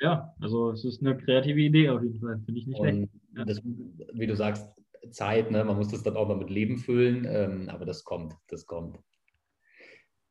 [0.01, 3.11] ja, also es ist eine kreative Idee auf jeden Fall, finde ich nicht schlecht.
[3.37, 3.45] Ja.
[3.45, 4.67] Das, wie du sagst,
[5.11, 5.65] Zeit, ne?
[5.65, 8.99] man muss das dann auch mal mit Leben füllen, ähm, aber das kommt, das kommt.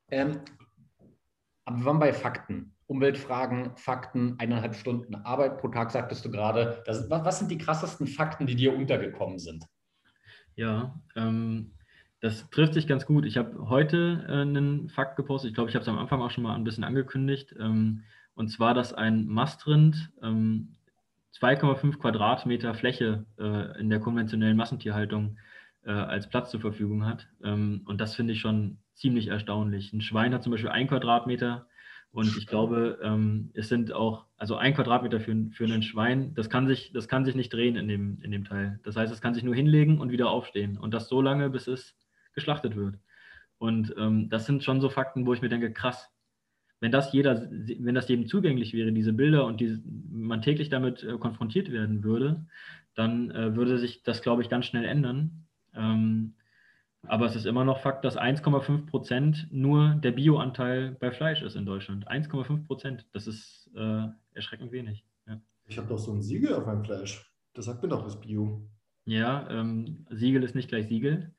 [0.09, 0.39] Ähm,
[1.65, 2.73] aber wir waren bei Fakten.
[2.89, 6.81] Umweltfragen, Fakten, eineinhalb Stunden Arbeit pro Tag, sagtest du gerade.
[6.87, 9.63] Das, was sind die krassesten Fakten, die dir untergekommen sind?
[10.55, 11.73] Ja, ähm,
[12.19, 13.25] das trifft sich ganz gut.
[13.25, 15.49] Ich habe heute äh, einen Fakt gepostet.
[15.49, 17.55] Ich glaube, ich habe es am Anfang auch schon mal ein bisschen angekündigt.
[17.59, 18.01] Ähm,
[18.33, 20.75] und zwar, dass ein Mastrind ähm,
[21.39, 25.37] 2,5 Quadratmeter Fläche äh, in der konventionellen Massentierhaltung
[25.85, 27.27] äh, als Platz zur Verfügung hat.
[27.43, 29.93] Ähm, und das finde ich schon ziemlich erstaunlich.
[29.93, 31.67] Ein Schwein hat zum Beispiel ein Quadratmeter.
[32.11, 36.49] Und ich glaube, ähm, es sind auch, also ein Quadratmeter für, für ein Schwein, das
[36.49, 38.79] kann, sich, das kann sich nicht drehen in dem, in dem Teil.
[38.83, 40.77] Das heißt, es kann sich nur hinlegen und wieder aufstehen.
[40.77, 41.95] Und das so lange, bis es
[42.33, 42.97] geschlachtet wird.
[43.59, 46.09] Und ähm, das sind schon so Fakten, wo ich mir denke, krass,
[46.79, 51.03] wenn das jeder, wenn das jedem zugänglich wäre, diese Bilder und diese, man täglich damit
[51.03, 52.45] äh, konfrontiert werden würde,
[52.95, 55.45] dann äh, würde sich das, glaube ich, ganz schnell ändern.
[55.75, 56.35] Ähm,
[57.07, 61.55] aber es ist immer noch Fakt, dass 1,5 Prozent nur der Bioanteil bei Fleisch ist
[61.55, 62.09] in Deutschland.
[62.09, 65.05] 1,5 Prozent, das ist äh, erschreckend wenig.
[65.27, 65.39] Ja.
[65.67, 67.31] Ich habe doch so ein Siegel auf meinem Fleisch.
[67.53, 68.69] Das sagt mir doch, das Bio.
[69.05, 71.33] Ja, ähm, Siegel ist nicht gleich Siegel.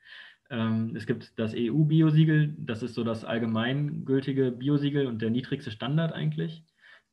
[0.50, 6.12] Ähm, es gibt das EU-Biosiegel, das ist so das allgemeingültige Biosiegel und der niedrigste Standard
[6.12, 6.64] eigentlich.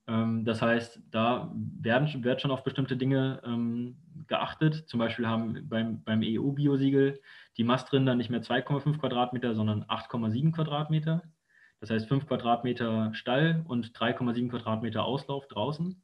[0.07, 4.87] Ähm, das heißt, da werden, wird schon auf bestimmte Dinge ähm, geachtet.
[4.87, 7.19] Zum Beispiel haben beim, beim EU-Biosiegel
[7.57, 11.23] die Mastrinder nicht mehr 2,5 Quadratmeter, sondern 8,7 Quadratmeter.
[11.79, 16.01] Das heißt 5 Quadratmeter Stall und 3,7 Quadratmeter Auslauf draußen.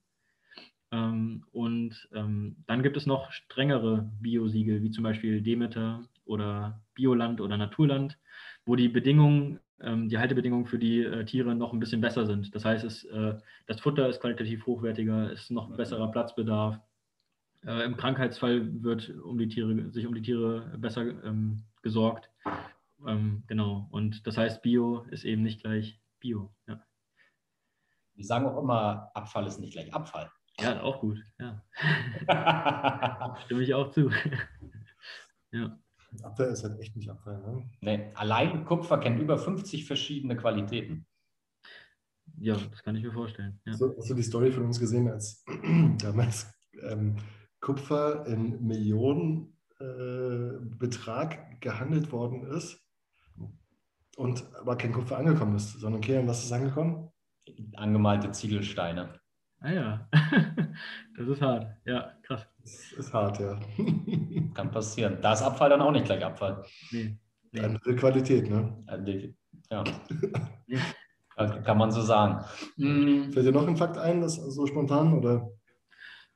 [0.92, 7.42] Ähm, und ähm, dann gibt es noch strengere Biosiegel, wie zum Beispiel Demeter oder Bioland
[7.42, 8.20] oder Naturland,
[8.66, 12.54] wo die Bedingungen, die Haltebedingungen für die äh, Tiere noch ein bisschen besser sind.
[12.56, 16.80] Das heißt, es, äh, das Futter ist qualitativ hochwertiger, es ist noch besserer Platzbedarf.
[17.66, 22.30] Äh, Im Krankheitsfall wird um die Tiere, sich um die Tiere besser ähm, gesorgt.
[23.06, 23.88] Ähm, genau.
[23.92, 26.54] Und das heißt, Bio ist eben nicht gleich Bio.
[26.68, 26.82] Ja.
[28.16, 30.32] Wir sagen auch immer, Abfall ist nicht gleich Abfall.
[30.60, 31.64] Ja, auch gut, ja.
[33.46, 34.12] Stimme ich auch zu.
[35.52, 35.80] ja.
[36.22, 37.70] Abfall ist halt echt nicht Abfall, ne?
[37.82, 41.06] Nee, allein Kupfer kennt über 50 verschiedene Qualitäten.
[42.38, 43.60] Ja, das kann ich mir vorstellen.
[43.66, 43.74] Ja.
[43.74, 45.44] So, hast du die Story von uns gesehen, als
[45.98, 46.48] damals
[46.82, 47.18] ähm,
[47.60, 52.80] Kupfer in Millionenbetrag äh, gehandelt worden ist
[54.16, 57.10] und aber kein Kupfer angekommen ist, sondern okay, was ist angekommen?
[57.76, 59.20] Angemalte Ziegelsteine.
[59.66, 60.10] Ah ja,
[61.18, 61.68] das ist hart.
[61.86, 62.46] Ja, krass.
[62.62, 63.58] Das ist hart, ja.
[64.54, 65.20] Kann passieren.
[65.22, 66.66] Da ist Abfall dann auch nicht gleich Abfall.
[66.92, 67.18] Nee.
[67.54, 67.62] nee.
[67.62, 68.84] Andere Qualität, ne?
[71.38, 71.52] Ja.
[71.64, 72.44] Kann man so sagen.
[72.76, 73.32] Hm.
[73.32, 75.50] Fällt dir noch ein Fakt ein, das so spontan oder?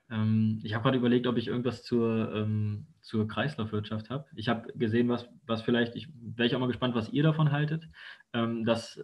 [0.10, 4.26] Ähm, ich habe gerade überlegt, ob ich irgendwas zur, ähm, zur Kreislaufwirtschaft habe.
[4.36, 7.52] Ich habe gesehen, was, was vielleicht, ich wäre ich auch mal gespannt, was ihr davon
[7.52, 7.88] haltet,
[8.34, 9.04] ähm, dass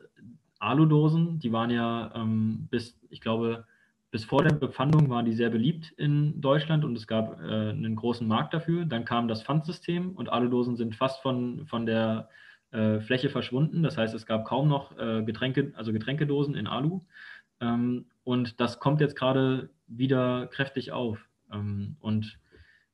[0.60, 3.68] Aludosen, die waren ja ähm, bis, ich glaube,
[4.14, 7.96] bis vor der Befandung waren die sehr beliebt in Deutschland und es gab äh, einen
[7.96, 8.86] großen Markt dafür.
[8.86, 12.30] Dann kam das Pfandsystem und Aludosen sind fast von, von der
[12.70, 13.82] äh, Fläche verschwunden.
[13.82, 17.02] Das heißt, es gab kaum noch äh, Getränke, also Getränkedosen in Alu.
[17.60, 21.28] Ähm, und das kommt jetzt gerade wieder kräftig auf.
[21.52, 22.38] Ähm, und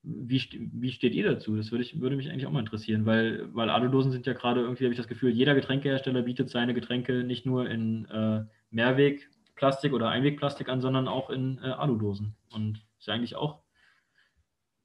[0.04, 1.58] wie, wie steht ihr dazu?
[1.58, 4.62] Das würde, ich, würde mich eigentlich auch mal interessieren, weil, weil Aludosen sind ja gerade
[4.62, 9.30] irgendwie, habe ich das Gefühl, jeder Getränkehersteller bietet seine Getränke nicht nur in äh, Mehrweg,
[9.60, 12.36] Plastik oder Einwegplastik an, sondern auch in äh, Aludosen.
[12.50, 13.62] Und ist ja eigentlich auch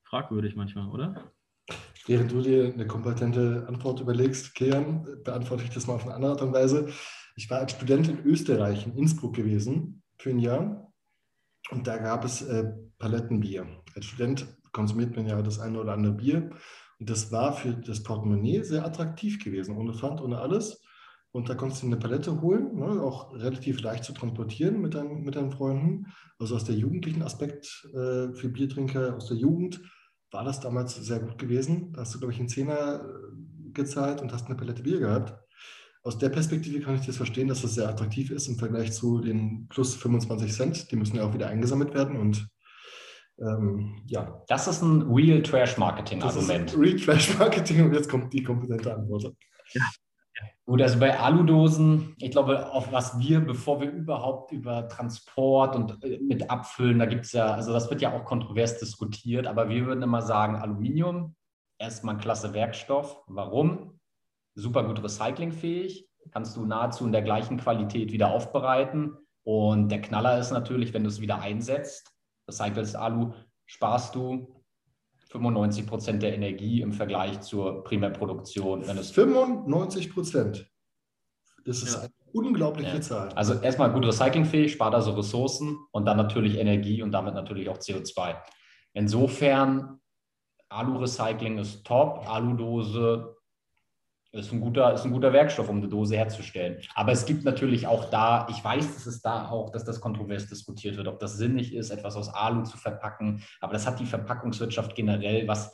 [0.02, 1.32] fragwürdig manchmal, oder?
[2.06, 6.32] Während du dir eine kompetente Antwort überlegst, Kian, beantworte ich das mal auf eine andere
[6.32, 6.88] Art und Weise.
[7.37, 10.92] Ich war als Student in Österreich, in Innsbruck gewesen, für ein Jahr.
[11.70, 12.64] Und da gab es äh,
[12.98, 13.66] Palettenbier.
[13.94, 16.50] Als Student konsumiert man ja das eine oder andere Bier.
[16.98, 20.82] Und das war für das Portemonnaie sehr attraktiv gewesen, ohne Pfand, ohne alles.
[21.35, 25.23] Und da konntest du eine Palette holen, ne, auch relativ leicht zu transportieren mit, dein,
[25.25, 26.07] mit deinen Freunden.
[26.38, 29.81] Also aus der jugendlichen Aspekt äh, für Biertrinker aus der Jugend
[30.31, 31.92] war das damals sehr gut gewesen.
[31.92, 35.35] Da hast du, glaube ich, einen Zehner äh, gezahlt und hast eine Palette Bier gehabt.
[36.05, 39.18] Aus der Perspektive kann ich das verstehen, dass das sehr attraktiv ist im Vergleich zu
[39.18, 40.92] den plus 25 Cent.
[40.92, 42.47] Die müssen ja auch wieder eingesammelt werden und
[43.40, 44.40] ähm, ja.
[44.47, 46.79] Das ist ein Real Trash Marketing Argument.
[46.79, 49.35] Real Trash Marketing und jetzt kommt die kompetente Antwort.
[49.73, 49.83] Ja.
[50.66, 56.02] Gut, also bei Aludosen, ich glaube, auf was wir, bevor wir überhaupt über Transport und
[56.02, 59.68] äh, mit Abfüllen, da gibt es ja, also das wird ja auch kontrovers diskutiert, aber
[59.68, 61.35] wir würden immer sagen, Aluminium,
[61.78, 63.22] erstmal ein klasse Werkstoff.
[63.26, 64.00] Warum?
[64.54, 69.18] Super gut recyclingfähig, kannst du nahezu in der gleichen Qualität wieder aufbereiten.
[69.42, 72.11] Und der Knaller ist natürlich, wenn du es wieder einsetzt,
[72.48, 73.33] recycelst Alu,
[73.66, 74.53] sparst du
[75.35, 78.87] 95 Prozent der Energie im Vergleich zur Primärproduktion.
[78.87, 80.70] Wenn es 95 Prozent.
[81.64, 82.01] Das ist ja.
[82.03, 83.01] eine unglaubliche ja.
[83.01, 83.31] Zahl.
[83.31, 87.79] Also erstmal gut recyclingfähig, spart also Ressourcen und dann natürlich Energie und damit natürlich auch
[87.79, 88.37] CO2.
[88.92, 89.99] Insofern,
[90.68, 93.37] Alu-Recycling ist top, Aludose
[94.35, 96.79] ist ein, guter, ist ein guter Werkstoff, um eine Dose herzustellen.
[96.94, 100.49] Aber es gibt natürlich auch da, ich weiß, dass es da auch, dass das kontrovers
[100.49, 103.42] diskutiert wird, ob das sinnig ist, etwas aus Alu zu verpacken.
[103.61, 105.73] Aber das hat die Verpackungswirtschaft generell, was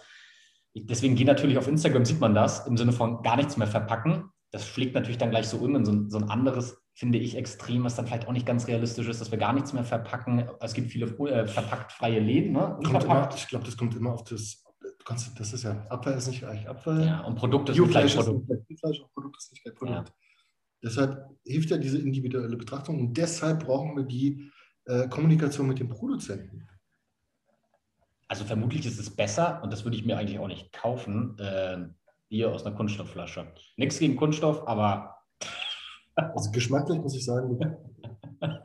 [0.75, 4.31] deswegen geht natürlich auf Instagram, sieht man das, im Sinne von gar nichts mehr verpacken.
[4.53, 7.85] Das schlägt natürlich dann gleich so um in so, so ein anderes, finde ich, Extrem,
[7.85, 10.49] was dann vielleicht auch nicht ganz realistisch ist, dass wir gar nichts mehr verpacken.
[10.61, 12.53] Es gibt viele äh, verpackt freie Läden.
[12.53, 12.79] Ne?
[12.83, 14.65] Immer, ich glaube, das kommt immer auf das,
[15.05, 17.05] kannst, das ist ja, Abfall ist nicht gleich Abfall.
[17.05, 18.47] Ja, und Produkt ist nicht gleich Produkt.
[18.79, 20.09] Fleisch und Produkt ist nicht gleich Produkt.
[20.09, 20.15] Ja.
[20.83, 24.51] Deshalb hilft ja diese individuelle Betrachtung und deshalb brauchen wir die
[24.87, 26.67] äh, Kommunikation mit dem Produzenten.
[28.29, 31.89] Also vermutlich ist es besser, und das würde ich mir eigentlich auch nicht kaufen, äh,
[32.29, 33.53] Bier aus einer Kunststoffflasche.
[33.77, 35.17] Nichts gegen Kunststoff, aber.
[36.15, 37.59] also geschmacklich muss ich sagen.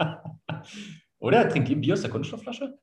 [1.19, 2.77] Oder trinkt ihr Bier aus der Kunststoffflasche?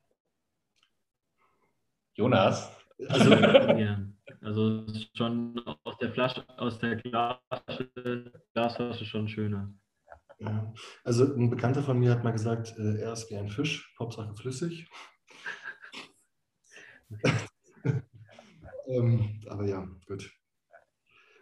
[2.15, 2.71] Jonas?
[3.09, 3.31] Also,
[3.79, 4.01] ja.
[4.41, 4.87] also
[5.17, 9.75] schon aus der Flasche, aus der Glasflasche, Glasflasche schon schöner.
[10.39, 10.73] Ja.
[11.05, 14.35] Also ein Bekannter von mir hat mal gesagt, äh, er ist wie ein Fisch, Hauptsache
[14.35, 14.89] flüssig.
[18.89, 20.33] ähm, aber ja, gut.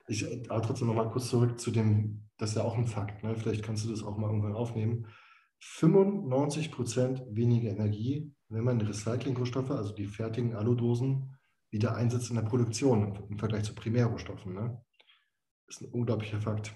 [0.09, 3.37] Ich, aber trotzdem nochmal kurz zurück zu dem das ist ja auch ein Fakt, ne?
[3.37, 5.07] vielleicht kannst du das auch mal irgendwann aufnehmen,
[5.59, 11.37] 95 Prozent weniger Energie, wenn man Recycling-Rohstoffe, also die fertigen Aludosen,
[11.71, 14.55] wieder einsetzt in der Produktion im Vergleich zu Primärrohstoffen.
[14.55, 14.81] Ne?
[15.67, 16.73] Das ist ein unglaublicher Fakt.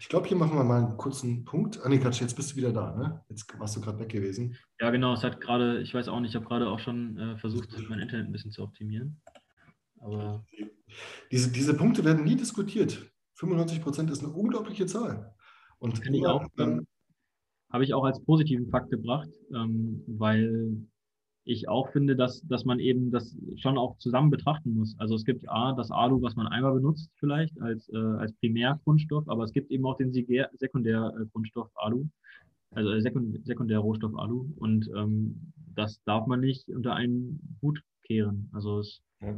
[0.00, 1.80] Ich glaube, hier machen wir mal einen kurzen Punkt.
[1.82, 3.24] Annika, jetzt bist du wieder da, ne?
[3.28, 4.56] Jetzt warst du gerade weg gewesen.
[4.80, 5.14] Ja, genau.
[5.14, 8.00] Es hat gerade, ich weiß auch nicht, ich habe gerade auch schon äh, versucht, mein
[8.00, 9.22] Internet ein bisschen zu optimieren.
[10.00, 10.44] Aber
[11.30, 13.12] diese, diese Punkte werden nie diskutiert.
[13.34, 15.34] 95 Prozent ist eine unglaubliche Zahl.
[15.78, 16.86] Und ähm,
[17.72, 20.86] habe ich auch als positiven Fakt gebracht, ähm, weil
[21.44, 24.94] ich auch finde, dass, dass man eben das schon auch zusammen betrachten muss.
[24.98, 29.28] Also es gibt A, das Alu, was man einmal benutzt vielleicht als, äh, als Primärgrundstoff,
[29.28, 32.06] aber es gibt eben auch den Sekundärgrundstoff Alu,
[32.70, 38.48] also Sekund Sekundärrohstoff Alu und ähm, das darf man nicht unter einen Hut kehren.
[38.52, 39.36] Also es, ja.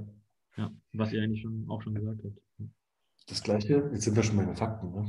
[0.57, 0.71] ja.
[0.93, 2.71] was ihr eigentlich schon auch schon gesagt habt.
[3.27, 5.07] Das gleiche, jetzt sind wir schon bei den Fakten, ne?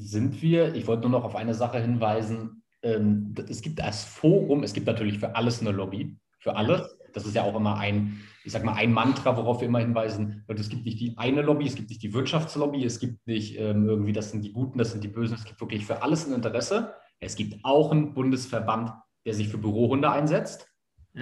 [0.00, 4.62] Sind wir, ich wollte nur noch auf eine Sache hinweisen, ähm, es gibt das Forum,
[4.62, 6.96] es gibt natürlich für alles eine Lobby, für alles.
[7.12, 10.44] Das ist ja auch immer ein, ich sag mal, ein Mantra, worauf wir immer hinweisen.
[10.48, 13.88] Es gibt nicht die eine Lobby, es gibt nicht die Wirtschaftslobby, es gibt nicht ähm,
[13.88, 16.34] irgendwie, das sind die Guten, das sind die Bösen, es gibt wirklich für alles ein
[16.34, 16.94] Interesse.
[17.20, 18.92] Es gibt auch einen Bundesverband,
[19.24, 20.68] der sich für Bürohunde einsetzt.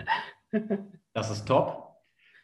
[1.14, 1.81] Das ist top.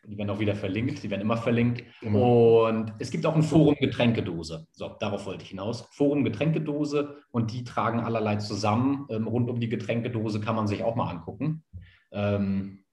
[0.08, 1.84] Die werden auch wieder verlinkt, die werden immer verlinkt.
[2.00, 2.66] Genau.
[2.66, 4.66] Und es gibt auch ein Forum Getränkedose.
[4.72, 5.82] So, darauf wollte ich hinaus.
[5.90, 9.06] Forum Getränkedose und die tragen allerlei zusammen.
[9.10, 11.62] Ähm, rund um die Getränkedose kann man sich auch mal angucken.
[12.10, 12.84] Ähm,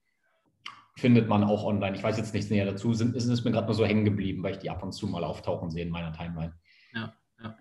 [0.94, 1.96] findet man auch online.
[1.96, 2.92] Ich weiß jetzt nichts näher dazu.
[2.92, 5.06] Sind, ist es mir gerade nur so hängen geblieben, weil ich die ab und zu
[5.06, 6.54] mal auftauchen sehe in meiner Timeline.
[6.94, 7.56] Ja, ja.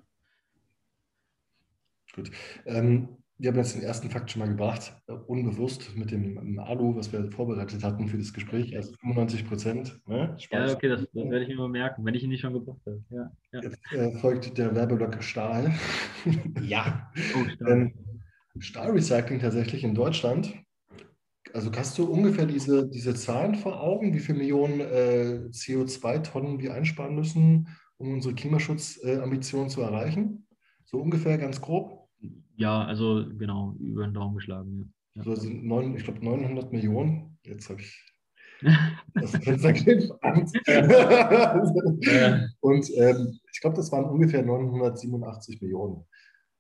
[2.14, 2.32] Gut.
[2.66, 6.96] Ähm, wir haben jetzt den ersten Fakt schon mal gebracht, äh, unbewusst mit dem Alu,
[6.96, 10.00] was wir vorbereitet hatten für das Gespräch, also 95 Prozent.
[10.08, 10.38] Ne?
[10.52, 13.04] Ja, okay, das, das, werde ich mal merken, wenn ich ihn nicht schon gebracht habe.
[13.10, 13.62] Ja, ja.
[13.62, 15.74] Jetzt äh, folgt der Werbeblock Stahl.
[16.62, 17.12] ja.
[17.36, 17.72] Oh, Stahl.
[17.72, 17.94] ähm,
[18.60, 20.54] Stahlrecycling tatsächlich in Deutschland.
[21.54, 26.74] Also hast du ungefähr diese, diese Zahlen vor Augen, wie viele Millionen äh, CO2-Tonnen wir
[26.74, 30.48] einsparen müssen, um unsere Klimaschutzambitionen zu erreichen?
[30.86, 31.95] So ungefähr ganz grob?
[32.58, 34.94] Ja, also genau, über den Daumen geschlagen.
[35.16, 35.24] Ja.
[35.24, 37.38] So sind neun, ich glaube 900 Millionen.
[37.44, 38.16] Jetzt habe ich
[39.14, 40.10] das Fenster geht
[42.62, 46.06] Und ähm, ich glaube, das waren ungefähr 987 Millionen.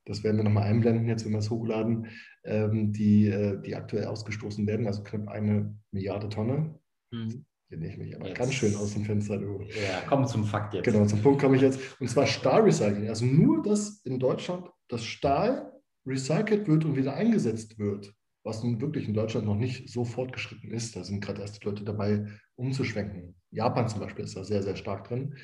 [0.05, 2.07] Das werden wir nochmal einblenden, jetzt wenn wir es hochladen,
[2.43, 6.79] ähm, die, äh, die aktuell ausgestoßen werden, also knapp eine Milliarde Tonne.
[7.11, 7.45] Mhm.
[7.69, 8.37] Hier nehme ich mich aber jetzt.
[8.37, 9.39] ganz schön aus dem Fenster.
[9.39, 9.61] Du.
[9.61, 10.85] Ja, komm zum Fakt jetzt.
[10.85, 11.79] Genau, zum Punkt komme ich jetzt.
[11.99, 13.09] Und zwar Stahlrecycling.
[13.09, 15.74] Also nur, dass in Deutschland das Stahl
[16.05, 18.13] recycelt wird und wieder eingesetzt wird,
[18.43, 20.95] was nun wirklich in Deutschland noch nicht so fortgeschritten ist.
[20.95, 23.35] Da sind gerade erst die Leute dabei, umzuschwenken.
[23.51, 25.35] Japan zum Beispiel ist da sehr, sehr stark drin.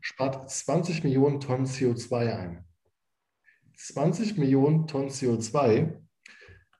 [0.00, 2.64] Spart 20 Millionen Tonnen CO2 ein.
[3.76, 6.00] 20 Millionen Tonnen CO2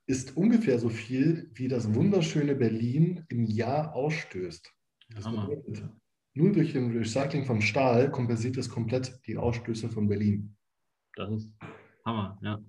[0.06, 4.72] ist ungefähr so viel, wie das wunderschöne Berlin im Jahr ausstößt.
[6.34, 10.56] nur durch den Recycling vom Stahl kompensiert es komplett die Ausstöße von Berlin.
[11.14, 11.50] Das ist
[12.04, 12.38] Hammer.
[12.42, 12.62] Ja.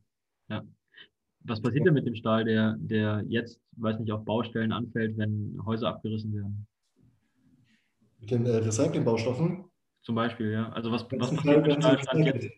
[1.48, 5.58] Was passiert denn mit dem Stahl, der, der jetzt, weiß nicht, auf Baustellen anfällt, wenn
[5.66, 6.68] Häuser abgerissen werden?
[8.20, 9.64] Mit den äh, Recyclingbaustoffen?
[10.02, 10.70] Zum Beispiel, ja.
[10.70, 12.50] Also was, was passiert mit dem Stahl jetzt?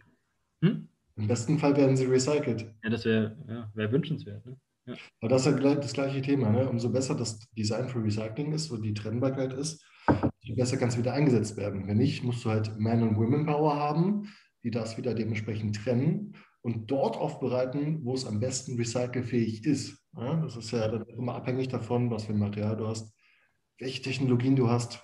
[0.64, 0.88] Hm?
[1.16, 2.74] Im besten Fall werden sie recycelt.
[2.84, 4.46] Ja, das wäre ja, wär wünschenswert.
[4.46, 4.58] Ne?
[4.88, 4.96] Ja.
[5.22, 6.50] Aber das ist ja das gleiche Thema.
[6.50, 6.68] Ne?
[6.68, 10.98] Umso besser das Design für Recycling ist und die Trennbarkeit ist, umso besser kann es
[10.98, 11.88] wieder eingesetzt werden.
[11.88, 14.30] Wenn nicht, musst du halt Man- und Women-Power haben,
[14.64, 19.98] die das wieder dementsprechend trennen und dort aufbereiten, wo es am besten recycelfähig ist.
[20.18, 20.86] Ja, das ist ja
[21.18, 23.14] immer abhängig davon, was für ein Material du hast,
[23.80, 25.02] welche Technologien du hast,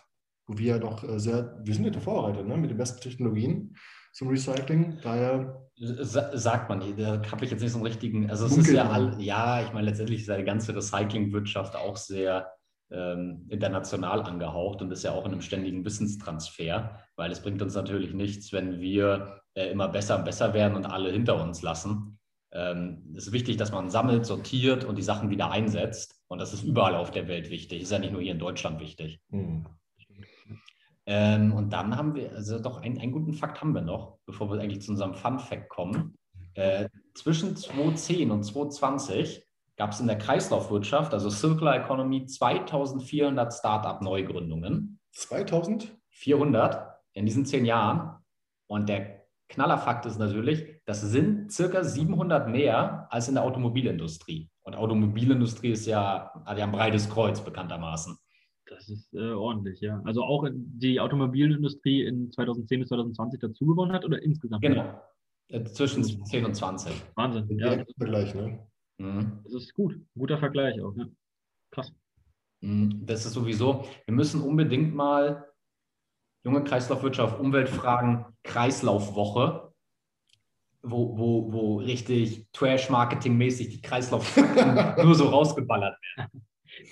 [0.48, 3.02] wo wir ja doch äh, sehr, wir sind ja der Vorreiter ne, mit den besten
[3.02, 3.76] Technologien
[4.14, 5.00] zum Recycling.
[5.02, 5.62] Daher.
[5.78, 9.22] Sagt man, da habe ich jetzt nicht so einen richtigen, also es ist ja, all,
[9.22, 12.50] ja, ich meine, letztendlich ist ja die ganze Recyclingwirtschaft auch sehr
[12.92, 17.76] ähm, international angehaucht und ist ja auch in einem ständigen Wissenstransfer, weil es bringt uns
[17.76, 22.20] natürlich nichts, wenn wir äh, immer besser und besser werden und alle hinter uns lassen.
[22.52, 26.22] Ähm, es ist wichtig, dass man sammelt, sortiert und die Sachen wieder einsetzt.
[26.28, 27.82] Und das ist überall auf der Welt wichtig.
[27.82, 29.20] Ist ja nicht nur hier in Deutschland wichtig.
[29.30, 29.66] Mhm.
[31.08, 34.52] Ähm, und dann haben wir, also doch einen, einen guten Fakt haben wir noch, bevor
[34.52, 36.18] wir eigentlich zu unserem Fun Fact kommen.
[36.54, 39.46] Äh, zwischen 2010 und 2020
[39.78, 45.00] gab es in der Kreislaufwirtschaft, also Circular Economy, 2400 Startup-Neugründungen.
[45.12, 48.18] 2400 in diesen zehn Jahren.
[48.68, 54.50] Und der Knallerfakt ist natürlich, das sind circa 700 mehr als in der Automobilindustrie.
[54.64, 58.18] Und Automobilindustrie ist ja, hat ja ein breites Kreuz bekanntermaßen.
[58.68, 60.02] Das ist äh, ordentlich, ja.
[60.06, 64.64] Also auch die Automobilindustrie in 2010 bis 2020 dazugewonnen hat oder insgesamt?
[64.64, 65.00] Genau.
[65.50, 66.92] Äh, zwischen 10 und 20.
[67.16, 67.60] Wahnsinn.
[67.60, 68.60] Ja, Ja, Vergleich, ne?
[68.98, 69.40] Mhm.
[69.44, 70.00] das ist gut.
[70.18, 70.96] Guter Vergleich auch.
[70.96, 71.06] Ja.
[71.72, 71.94] Krass.
[72.62, 73.06] Mhm.
[73.06, 75.46] Das ist sowieso, wir müssen unbedingt mal
[76.44, 79.74] junge Kreislaufwirtschaft, Umweltfragen, Kreislaufwoche,
[80.84, 86.46] wo, wo, wo richtig Trash-Marketing-mäßig die Kreislaufwirtschaft nur so rausgeballert werden.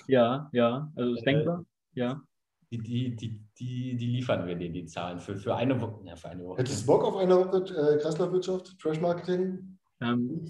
[0.07, 1.65] Ja, ja, also ist Äh, denkbar.
[1.93, 2.21] Ja.
[2.71, 5.19] Die, die, die, die, die liefern wir denen, die Zahlen.
[5.19, 6.01] Für, für eine Woche.
[6.05, 6.57] Ja, für eine Woche.
[6.57, 10.49] Hättest du Bock auf eine Woche äh, Kreislaufwirtschaft, Trash-Marketing, Ähm?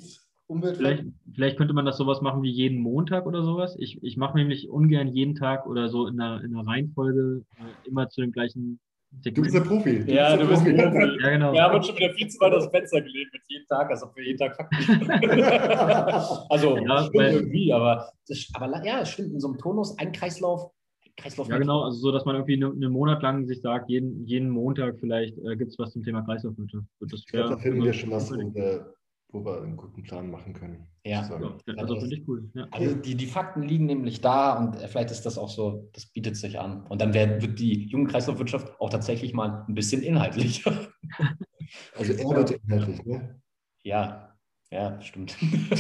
[0.62, 3.76] Vielleicht, vielleicht könnte man das sowas machen wie jeden Montag oder sowas.
[3.80, 7.88] Ich, ich mache nämlich ungern jeden Tag oder so in einer, in einer Reihenfolge äh,
[7.88, 8.80] immer zu dem gleichen
[9.24, 10.04] Du bist der Profi.
[10.12, 11.22] Ja, du bist der ein Profi.
[11.24, 11.54] Ja, genau.
[11.54, 13.90] Wir haben uns schon wieder viel zu weit aus dem Fenster gelehnt mit jedem Tag,
[13.92, 15.12] als ob wir jeden Tag Fakten.
[16.50, 19.98] also, Ja, stimmt weil- irgendwie, aber, das, aber ja, es stimmt, in so einem Tonus,
[20.00, 20.72] ein Kreislauf,
[21.16, 21.48] Kreislauf.
[21.48, 24.50] Ja, genau, also so, dass man irgendwie ne- einen Monat lang sich sagt, jeden, jeden
[24.50, 26.86] Montag vielleicht äh, gibt es was zum Thema Kreislaufwirtschaft.
[27.02, 28.94] Das Ich glaube, da finden also- wir schon was, wir,
[29.34, 30.88] wo wir einen guten Plan machen können.
[31.04, 31.24] Ja.
[31.24, 31.34] So.
[31.66, 32.50] Ja, also finde ich cool.
[32.54, 32.68] Ja.
[32.72, 36.06] Also die, die Fakten liegen nämlich da und äh, vielleicht ist das auch so, das
[36.06, 36.86] bietet sich an.
[36.88, 40.88] Und dann wird, wird die junge Kreislaufwirtschaft auch tatsächlich mal ein bisschen inhaltlicher.
[41.98, 43.42] Also er wird inhaltlich, ne?
[43.82, 44.36] Ja,
[44.70, 45.36] ja, stimmt.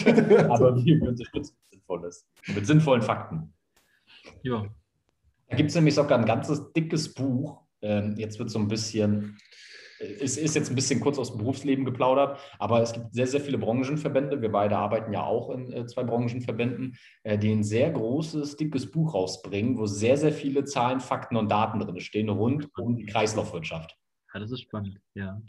[0.49, 2.27] aber wir unterstützen mit Sinnvolles.
[2.47, 3.53] Mit sinnvollen Fakten.
[4.41, 4.65] ja.
[5.47, 7.61] Da gibt es nämlich sogar ein ganzes dickes Buch.
[7.83, 9.37] Ähm, jetzt wird so ein bisschen,
[10.21, 13.41] es ist jetzt ein bisschen kurz aus dem Berufsleben geplaudert, aber es gibt sehr, sehr
[13.41, 14.41] viele Branchenverbände.
[14.41, 18.91] Wir beide arbeiten ja auch in äh, zwei Branchenverbänden, äh, die ein sehr großes, dickes
[18.91, 23.05] Buch rausbringen, wo sehr, sehr viele Zahlen, Fakten und Daten drin stehen rund um die
[23.05, 23.97] Kreislaufwirtschaft.
[24.33, 24.99] ja, das ist spannend.
[25.15, 25.41] Ja,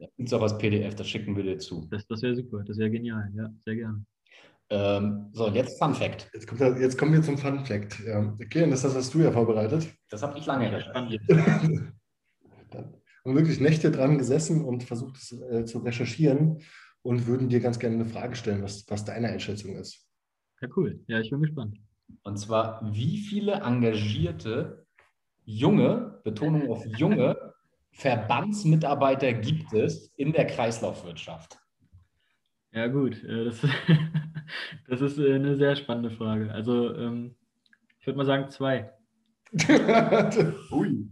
[0.00, 1.86] Da gibt es auch als PDF, das schicken wir dir zu.
[1.90, 3.30] das, das wäre super, das wäre genial.
[3.36, 4.04] Ja, sehr gerne.
[4.70, 6.30] Ähm, so, und jetzt Fun Fact.
[6.32, 8.00] Jetzt, kommt, jetzt kommen wir zum Fun Fact.
[8.06, 8.34] Ja.
[8.42, 9.86] Okay, und das hast du ja vorbereitet.
[10.08, 11.22] Das habe ich lange Ja, recherchiert.
[13.24, 16.60] Und wirklich Nächte dran gesessen und versucht es äh, zu recherchieren
[17.02, 20.08] und würden dir ganz gerne eine Frage stellen, was, was deine Einschätzung ist.
[20.60, 21.00] Ja, cool.
[21.06, 21.78] Ja, ich bin gespannt.
[22.22, 24.86] Und zwar, wie viele engagierte
[25.44, 27.36] junge, Betonung auf junge,
[27.92, 31.58] Verbandsmitarbeiter gibt es in der Kreislaufwirtschaft?
[32.72, 33.22] Ja, gut.
[33.24, 33.60] äh, Das,
[34.88, 36.50] das ist äh, eine sehr spannende Frage.
[36.52, 37.36] Also, ähm,
[37.98, 38.92] ich würde mal sagen zwei.
[40.72, 41.08] Ui.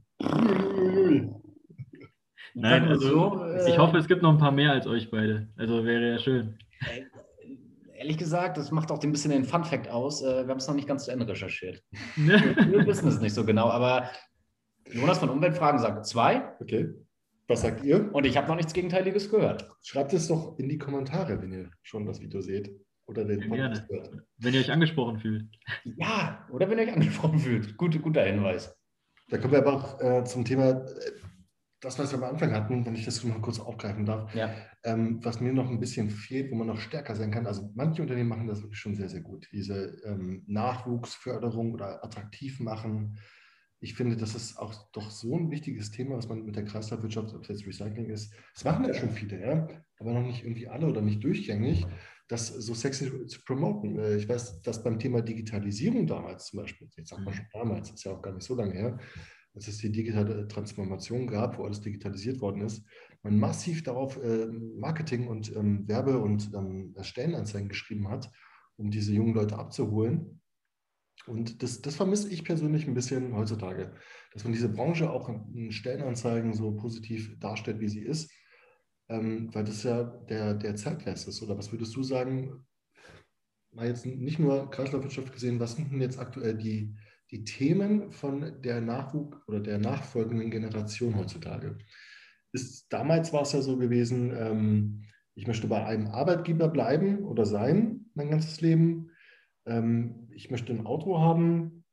[2.55, 5.49] Nein, also so, ich äh, hoffe, es gibt noch ein paar mehr als euch beide.
[5.57, 6.59] Also wäre ja schön.
[6.91, 7.05] äh,
[7.99, 10.23] Ehrlich gesagt, das macht auch ein bisschen den Fun Fact aus.
[10.23, 11.83] äh, Wir haben es noch nicht ganz zu Ende recherchiert.
[12.17, 14.09] Wir wissen es nicht so genau, aber
[14.91, 16.89] Jonas von Umweltfragen sagt zwei Okay.
[17.47, 18.09] Was sagt ihr?
[18.15, 19.69] und ich habe noch nichts Gegenteiliges gehört.
[19.83, 22.71] Schreibt es doch in die Kommentare, wenn ihr schon das Video seht
[23.07, 24.03] oder den Podcast gerne.
[24.03, 24.23] hört.
[24.39, 25.45] Wenn ihr euch angesprochen fühlt.
[25.97, 27.77] Ja, oder wenn ihr euch angesprochen fühlt.
[27.77, 28.75] Gut, guter Hinweis.
[29.29, 30.85] Da kommen wir aber auch äh, zum Thema, äh,
[31.81, 34.55] das, was wir am Anfang hatten, wenn ich das noch kurz aufgreifen darf, Ja.
[34.85, 37.47] ähm, was mir noch ein bisschen fehlt, wo man noch stärker sein kann.
[37.47, 39.49] Also manche Unternehmen machen das wirklich schon sehr, sehr gut.
[39.53, 43.19] Diese ähm, Nachwuchsförderung oder attraktiv machen.
[43.83, 47.35] Ich finde, das ist auch doch so ein wichtiges Thema, was man mit der Kreislaufwirtschaft,
[47.35, 49.67] ob es jetzt Recycling ist, das machen ja schon viele, ja,
[49.99, 51.87] aber noch nicht irgendwie alle oder nicht durchgängig,
[52.29, 53.99] das so sexy zu promoten.
[53.99, 57.91] Äh, Ich weiß, dass beim Thema Digitalisierung damals zum Beispiel, jetzt sagt man schon damals,
[57.91, 58.99] ist ja auch gar nicht so lange her,
[59.55, 62.85] als es die digitale Transformation gab, wo alles digitalisiert worden ist,
[63.23, 68.31] man massiv darauf äh, Marketing und ähm, Werbe- und ähm, Stellenanzeigen geschrieben hat,
[68.77, 70.41] um diese jungen Leute abzuholen.
[71.27, 73.95] Und das, das vermisse ich persönlich ein bisschen heutzutage,
[74.33, 78.33] dass man diese Branche auch in Stellenanzeigen so positiv darstellt, wie sie ist,
[79.09, 81.43] ähm, weil das ja der, der Zeitgeist ist.
[81.43, 82.65] Oder was würdest du sagen,
[83.73, 86.97] mal jetzt nicht nur Kreislaufwirtschaft gesehen, was sind denn jetzt aktuell die,
[87.31, 91.79] die Themen von der Nachwuchs- oder der nachfolgenden Generation heutzutage?
[92.53, 95.05] Ist, damals war es ja so gewesen, ähm,
[95.35, 99.11] ich möchte bei einem Arbeitgeber bleiben oder sein, mein ganzes Leben.
[99.67, 101.85] Ähm, ich möchte ein Auto haben,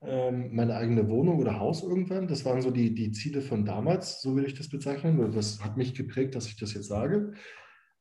[0.00, 2.28] ähm, meine eigene Wohnung oder Haus irgendwann.
[2.28, 5.32] Das waren so die, die Ziele von damals, so würde ich das bezeichnen.
[5.32, 7.32] Das hat mich geprägt, dass ich das jetzt sage.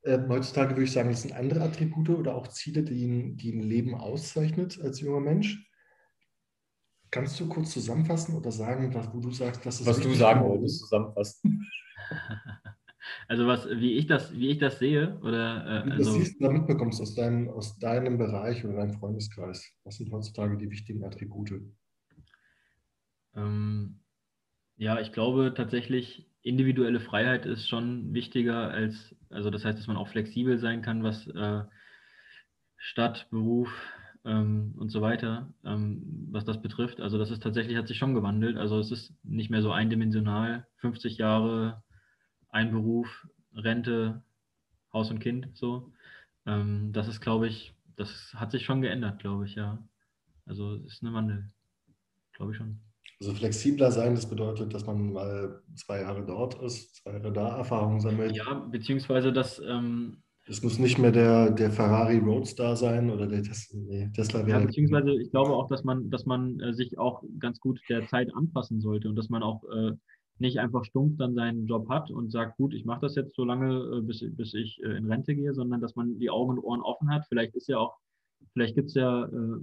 [0.06, 3.54] Ähm, heutzutage würde ich sagen, das sind andere Attribute oder auch Ziele, die ein, die
[3.54, 5.70] ein Leben auszeichnet als junger Mensch.
[7.14, 10.40] Kannst du kurz zusammenfassen oder sagen, was, wo du sagst, das ist Was du sagen
[10.40, 10.62] geworden?
[10.62, 11.68] wolltest, zusammenfassen.
[13.28, 16.20] Also was, wie ich das, wie ich das sehe, oder Wie äh, du das also,
[16.20, 19.74] siehst oder mitbekommst aus deinem, aus deinem Bereich oder deinem Freundeskreis.
[19.84, 21.62] Was sind heutzutage die wichtigen Attribute?
[23.36, 24.00] ähm,
[24.78, 29.98] ja, ich glaube tatsächlich, individuelle Freiheit ist schon wichtiger als, also das heißt, dass man
[29.98, 31.64] auch flexibel sein kann, was äh,
[32.78, 33.70] Stadt, Beruf
[34.26, 37.02] ähm, und so weiter, ähm, was das betrifft.
[37.02, 38.58] Also das ist tatsächlich, hat sich schon gewandelt.
[38.58, 41.84] Also es ist nicht mehr so eindimensional, 50 Jahre,
[42.50, 44.24] ein Beruf, Rente,
[44.94, 45.92] Haus und Kind so.
[46.46, 49.78] Ähm, das ist, glaube ich, das hat sich schon geändert, glaube ich, ja.
[50.46, 51.50] Also es ist ein Wandel,
[52.34, 52.80] glaube ich schon.
[53.20, 57.58] Also flexibler sein, das bedeutet, dass man mal zwei Jahre dort ist, zwei Jahre da
[57.58, 58.36] Erfahrung sammelt.
[58.36, 63.44] Ja, beziehungsweise dass ähm, es muss nicht mehr der, der Ferrari Roadstar sein oder der
[63.44, 64.60] Tesla, nee, Tesla wäre.
[64.60, 68.08] Ja, beziehungsweise ich glaube auch, dass man, dass man äh, sich auch ganz gut der
[68.08, 69.94] Zeit anpassen sollte und dass man auch äh,
[70.40, 73.46] nicht einfach stumpf dann seinen Job hat und sagt, gut, ich mache das jetzt so
[73.46, 76.60] lange, äh, bis, bis ich äh, in Rente gehe, sondern dass man die Augen und
[76.60, 77.26] Ohren offen hat.
[77.30, 77.96] Vielleicht ist ja auch,
[78.52, 79.58] vielleicht gibt es ja äh,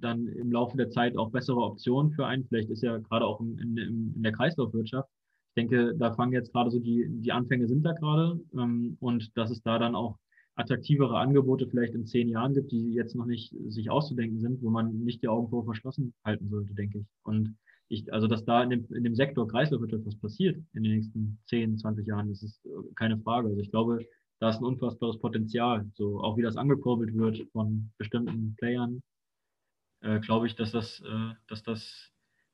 [0.00, 2.46] dann im Laufe der Zeit auch bessere Optionen für einen.
[2.46, 3.76] Vielleicht ist ja gerade auch in, in,
[4.16, 5.10] in der Kreislaufwirtschaft
[5.56, 9.30] ich denke, da fangen jetzt gerade so die, die Anfänge sind da gerade ähm, und
[9.36, 10.18] dass es da dann auch
[10.56, 14.70] attraktivere Angebote vielleicht in zehn Jahren gibt, die jetzt noch nicht sich auszudenken sind, wo
[14.70, 17.06] man nicht die Augen vor verschlossen halten sollte, denke ich.
[17.22, 17.56] Und
[17.88, 21.38] ich, also dass da in dem, in dem Sektor Kreislaufwirtschaft was passiert in den nächsten
[21.46, 23.46] 10, 20 Jahren, das ist äh, keine Frage.
[23.48, 24.04] Also ich glaube,
[24.40, 25.88] da ist ein unfassbares Potenzial.
[25.94, 29.04] So auch wie das angekurbelt wird von bestimmten Playern,
[30.00, 32.10] äh, glaube ich, dass das, äh, dass das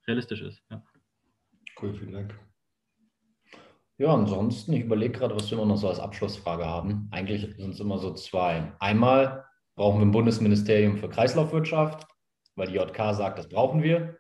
[0.07, 0.63] realistisch ist.
[0.71, 0.83] Ja.
[1.81, 2.50] Cool, vielen Dank.
[4.01, 7.07] Ja, ansonsten, ich überlege gerade, was wir immer noch so als Abschlussfrage haben.
[7.11, 8.73] Eigentlich sind es immer so zwei.
[8.81, 9.45] Einmal
[9.75, 12.09] brauchen wir ein Bundesministerium für Kreislaufwirtschaft,
[12.57, 14.19] weil die JK sagt, das brauchen wir.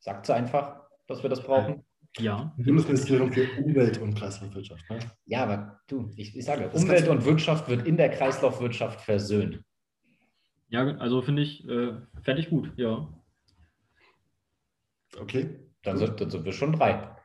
[0.00, 1.84] Sagt sie einfach, dass wir das brauchen.
[2.18, 2.52] Ja.
[2.56, 4.90] Bundesministerium für Umwelt und Kreislaufwirtschaft.
[4.90, 4.98] Ne?
[5.26, 9.62] Ja, aber du, ich, ich sage, das Umwelt und Wirtschaft wird in der Kreislaufwirtschaft versöhnt.
[10.70, 11.92] Ja, also finde ich, äh,
[12.22, 13.08] fände ich gut, ja.
[15.20, 15.60] Okay.
[15.84, 17.16] Dann sind, dann sind wir schon drei.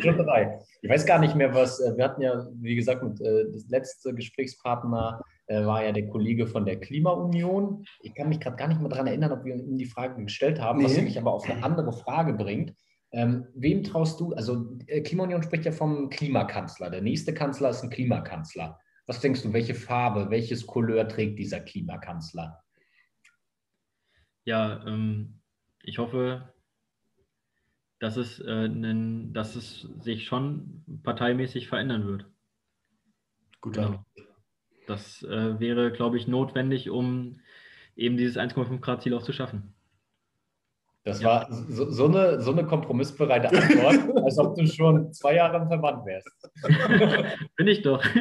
[0.00, 0.58] Schon drei.
[0.82, 4.14] Ich weiß gar nicht mehr, was, äh, wir hatten ja, wie gesagt, äh, das letzte
[4.14, 7.84] Gesprächspartner äh, war ja der Kollege von der Klimaunion.
[8.02, 10.60] Ich kann mich gerade gar nicht mehr daran erinnern, ob wir ihm die Frage gestellt
[10.60, 10.84] haben, nee.
[10.84, 12.74] was mich aber auf eine andere Frage bringt.
[13.12, 16.90] Ähm, wem traust du, also Klimaunion spricht ja vom Klimakanzler.
[16.90, 18.80] Der nächste Kanzler ist ein Klimakanzler.
[19.06, 22.62] Was denkst du, welche Farbe, welches Couleur trägt dieser Klimakanzler?
[24.44, 25.40] Ja, ähm,
[25.82, 26.53] ich hoffe,
[28.04, 32.26] dass es, äh, nen, dass es sich schon parteimäßig verändern wird.
[33.62, 34.04] Gut, genau.
[34.86, 37.40] Das äh, wäre, glaube ich, notwendig, um
[37.96, 39.72] eben dieses 1,5 Grad Ziel auch zu schaffen.
[41.04, 41.28] Das ja.
[41.28, 45.68] war so, so, eine, so eine kompromissbereite Antwort, als ob du schon zwei Jahre im
[45.68, 46.28] Verband wärst.
[47.56, 48.04] Bin ich doch.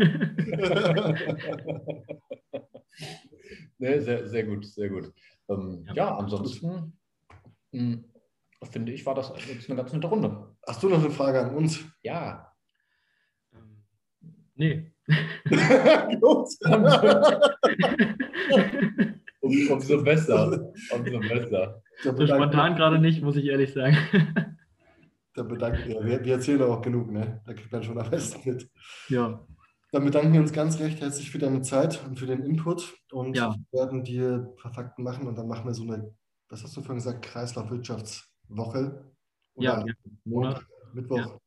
[3.79, 5.11] nee, sehr, sehr gut, sehr gut.
[5.49, 5.93] Ähm, ja.
[5.93, 6.15] ja.
[6.15, 6.93] ansonsten
[7.73, 8.05] mh, hm,
[8.65, 10.53] finde ich, war das jetzt eine ganz nette Runde.
[10.65, 11.85] Hast du noch eine Frage an uns?
[12.01, 12.51] Ja.
[13.53, 13.85] Ähm,
[14.55, 14.91] nee.
[19.41, 20.71] um, umso besser.
[20.91, 21.81] Umso besser.
[22.01, 23.97] So spontan gerade nicht, muss ich ehrlich sagen.
[25.35, 27.41] Da bedanken wir, wir, wir erzählen auch genug, ne?
[27.45, 28.69] Da kriegt man schon am besten mit.
[29.09, 29.45] Ja.
[29.91, 33.35] Dann bedanken wir uns ganz recht herzlich für deine Zeit und für den Input und
[33.35, 33.55] ja.
[33.71, 36.13] werden dir ein paar Fakten machen und dann machen wir so eine,
[36.49, 38.23] was hast du vorhin gesagt, Kreislaufwirtschafts-
[38.55, 39.13] Woche
[39.55, 39.93] oder ja,
[40.25, 41.17] Montag, Mittwoch.
[41.17, 41.39] Ja.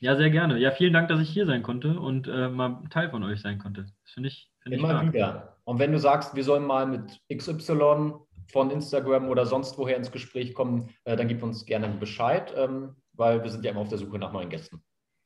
[0.00, 0.16] ja.
[0.16, 0.58] sehr gerne.
[0.58, 3.58] Ja, vielen Dank, dass ich hier sein konnte und äh, mal Teil von euch sein
[3.58, 3.86] konnte.
[4.04, 5.56] Das finde ich, find Immer ich wieder.
[5.64, 8.14] Und wenn du sagst, wir sollen mal mit XY
[8.50, 12.96] von Instagram oder sonst woher ins Gespräch kommen, äh, dann gib uns gerne Bescheid, ähm,
[13.12, 14.82] weil wir sind ja immer auf der Suche nach neuen Gästen.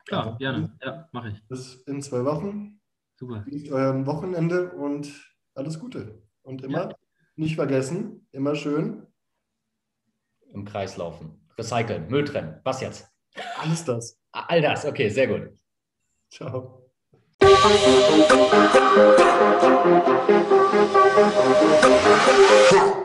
[0.07, 0.77] Klar, also, gerne.
[0.83, 1.49] Ja, mache ich.
[1.49, 2.81] Bis in zwei Wochen.
[3.17, 3.43] Super.
[3.45, 5.13] Genießt euer Wochenende und
[5.55, 6.23] alles Gute.
[6.43, 6.97] Und immer ja.
[7.37, 9.07] nicht vergessen, immer schön
[10.53, 11.49] im Kreis laufen.
[11.59, 12.61] Recyceln, Müll trennen.
[12.65, 13.09] Was jetzt?
[13.59, 14.19] Alles das.
[14.33, 15.51] All das, okay, sehr gut.
[16.31, 16.79] Ciao.
[22.71, 22.99] Ha!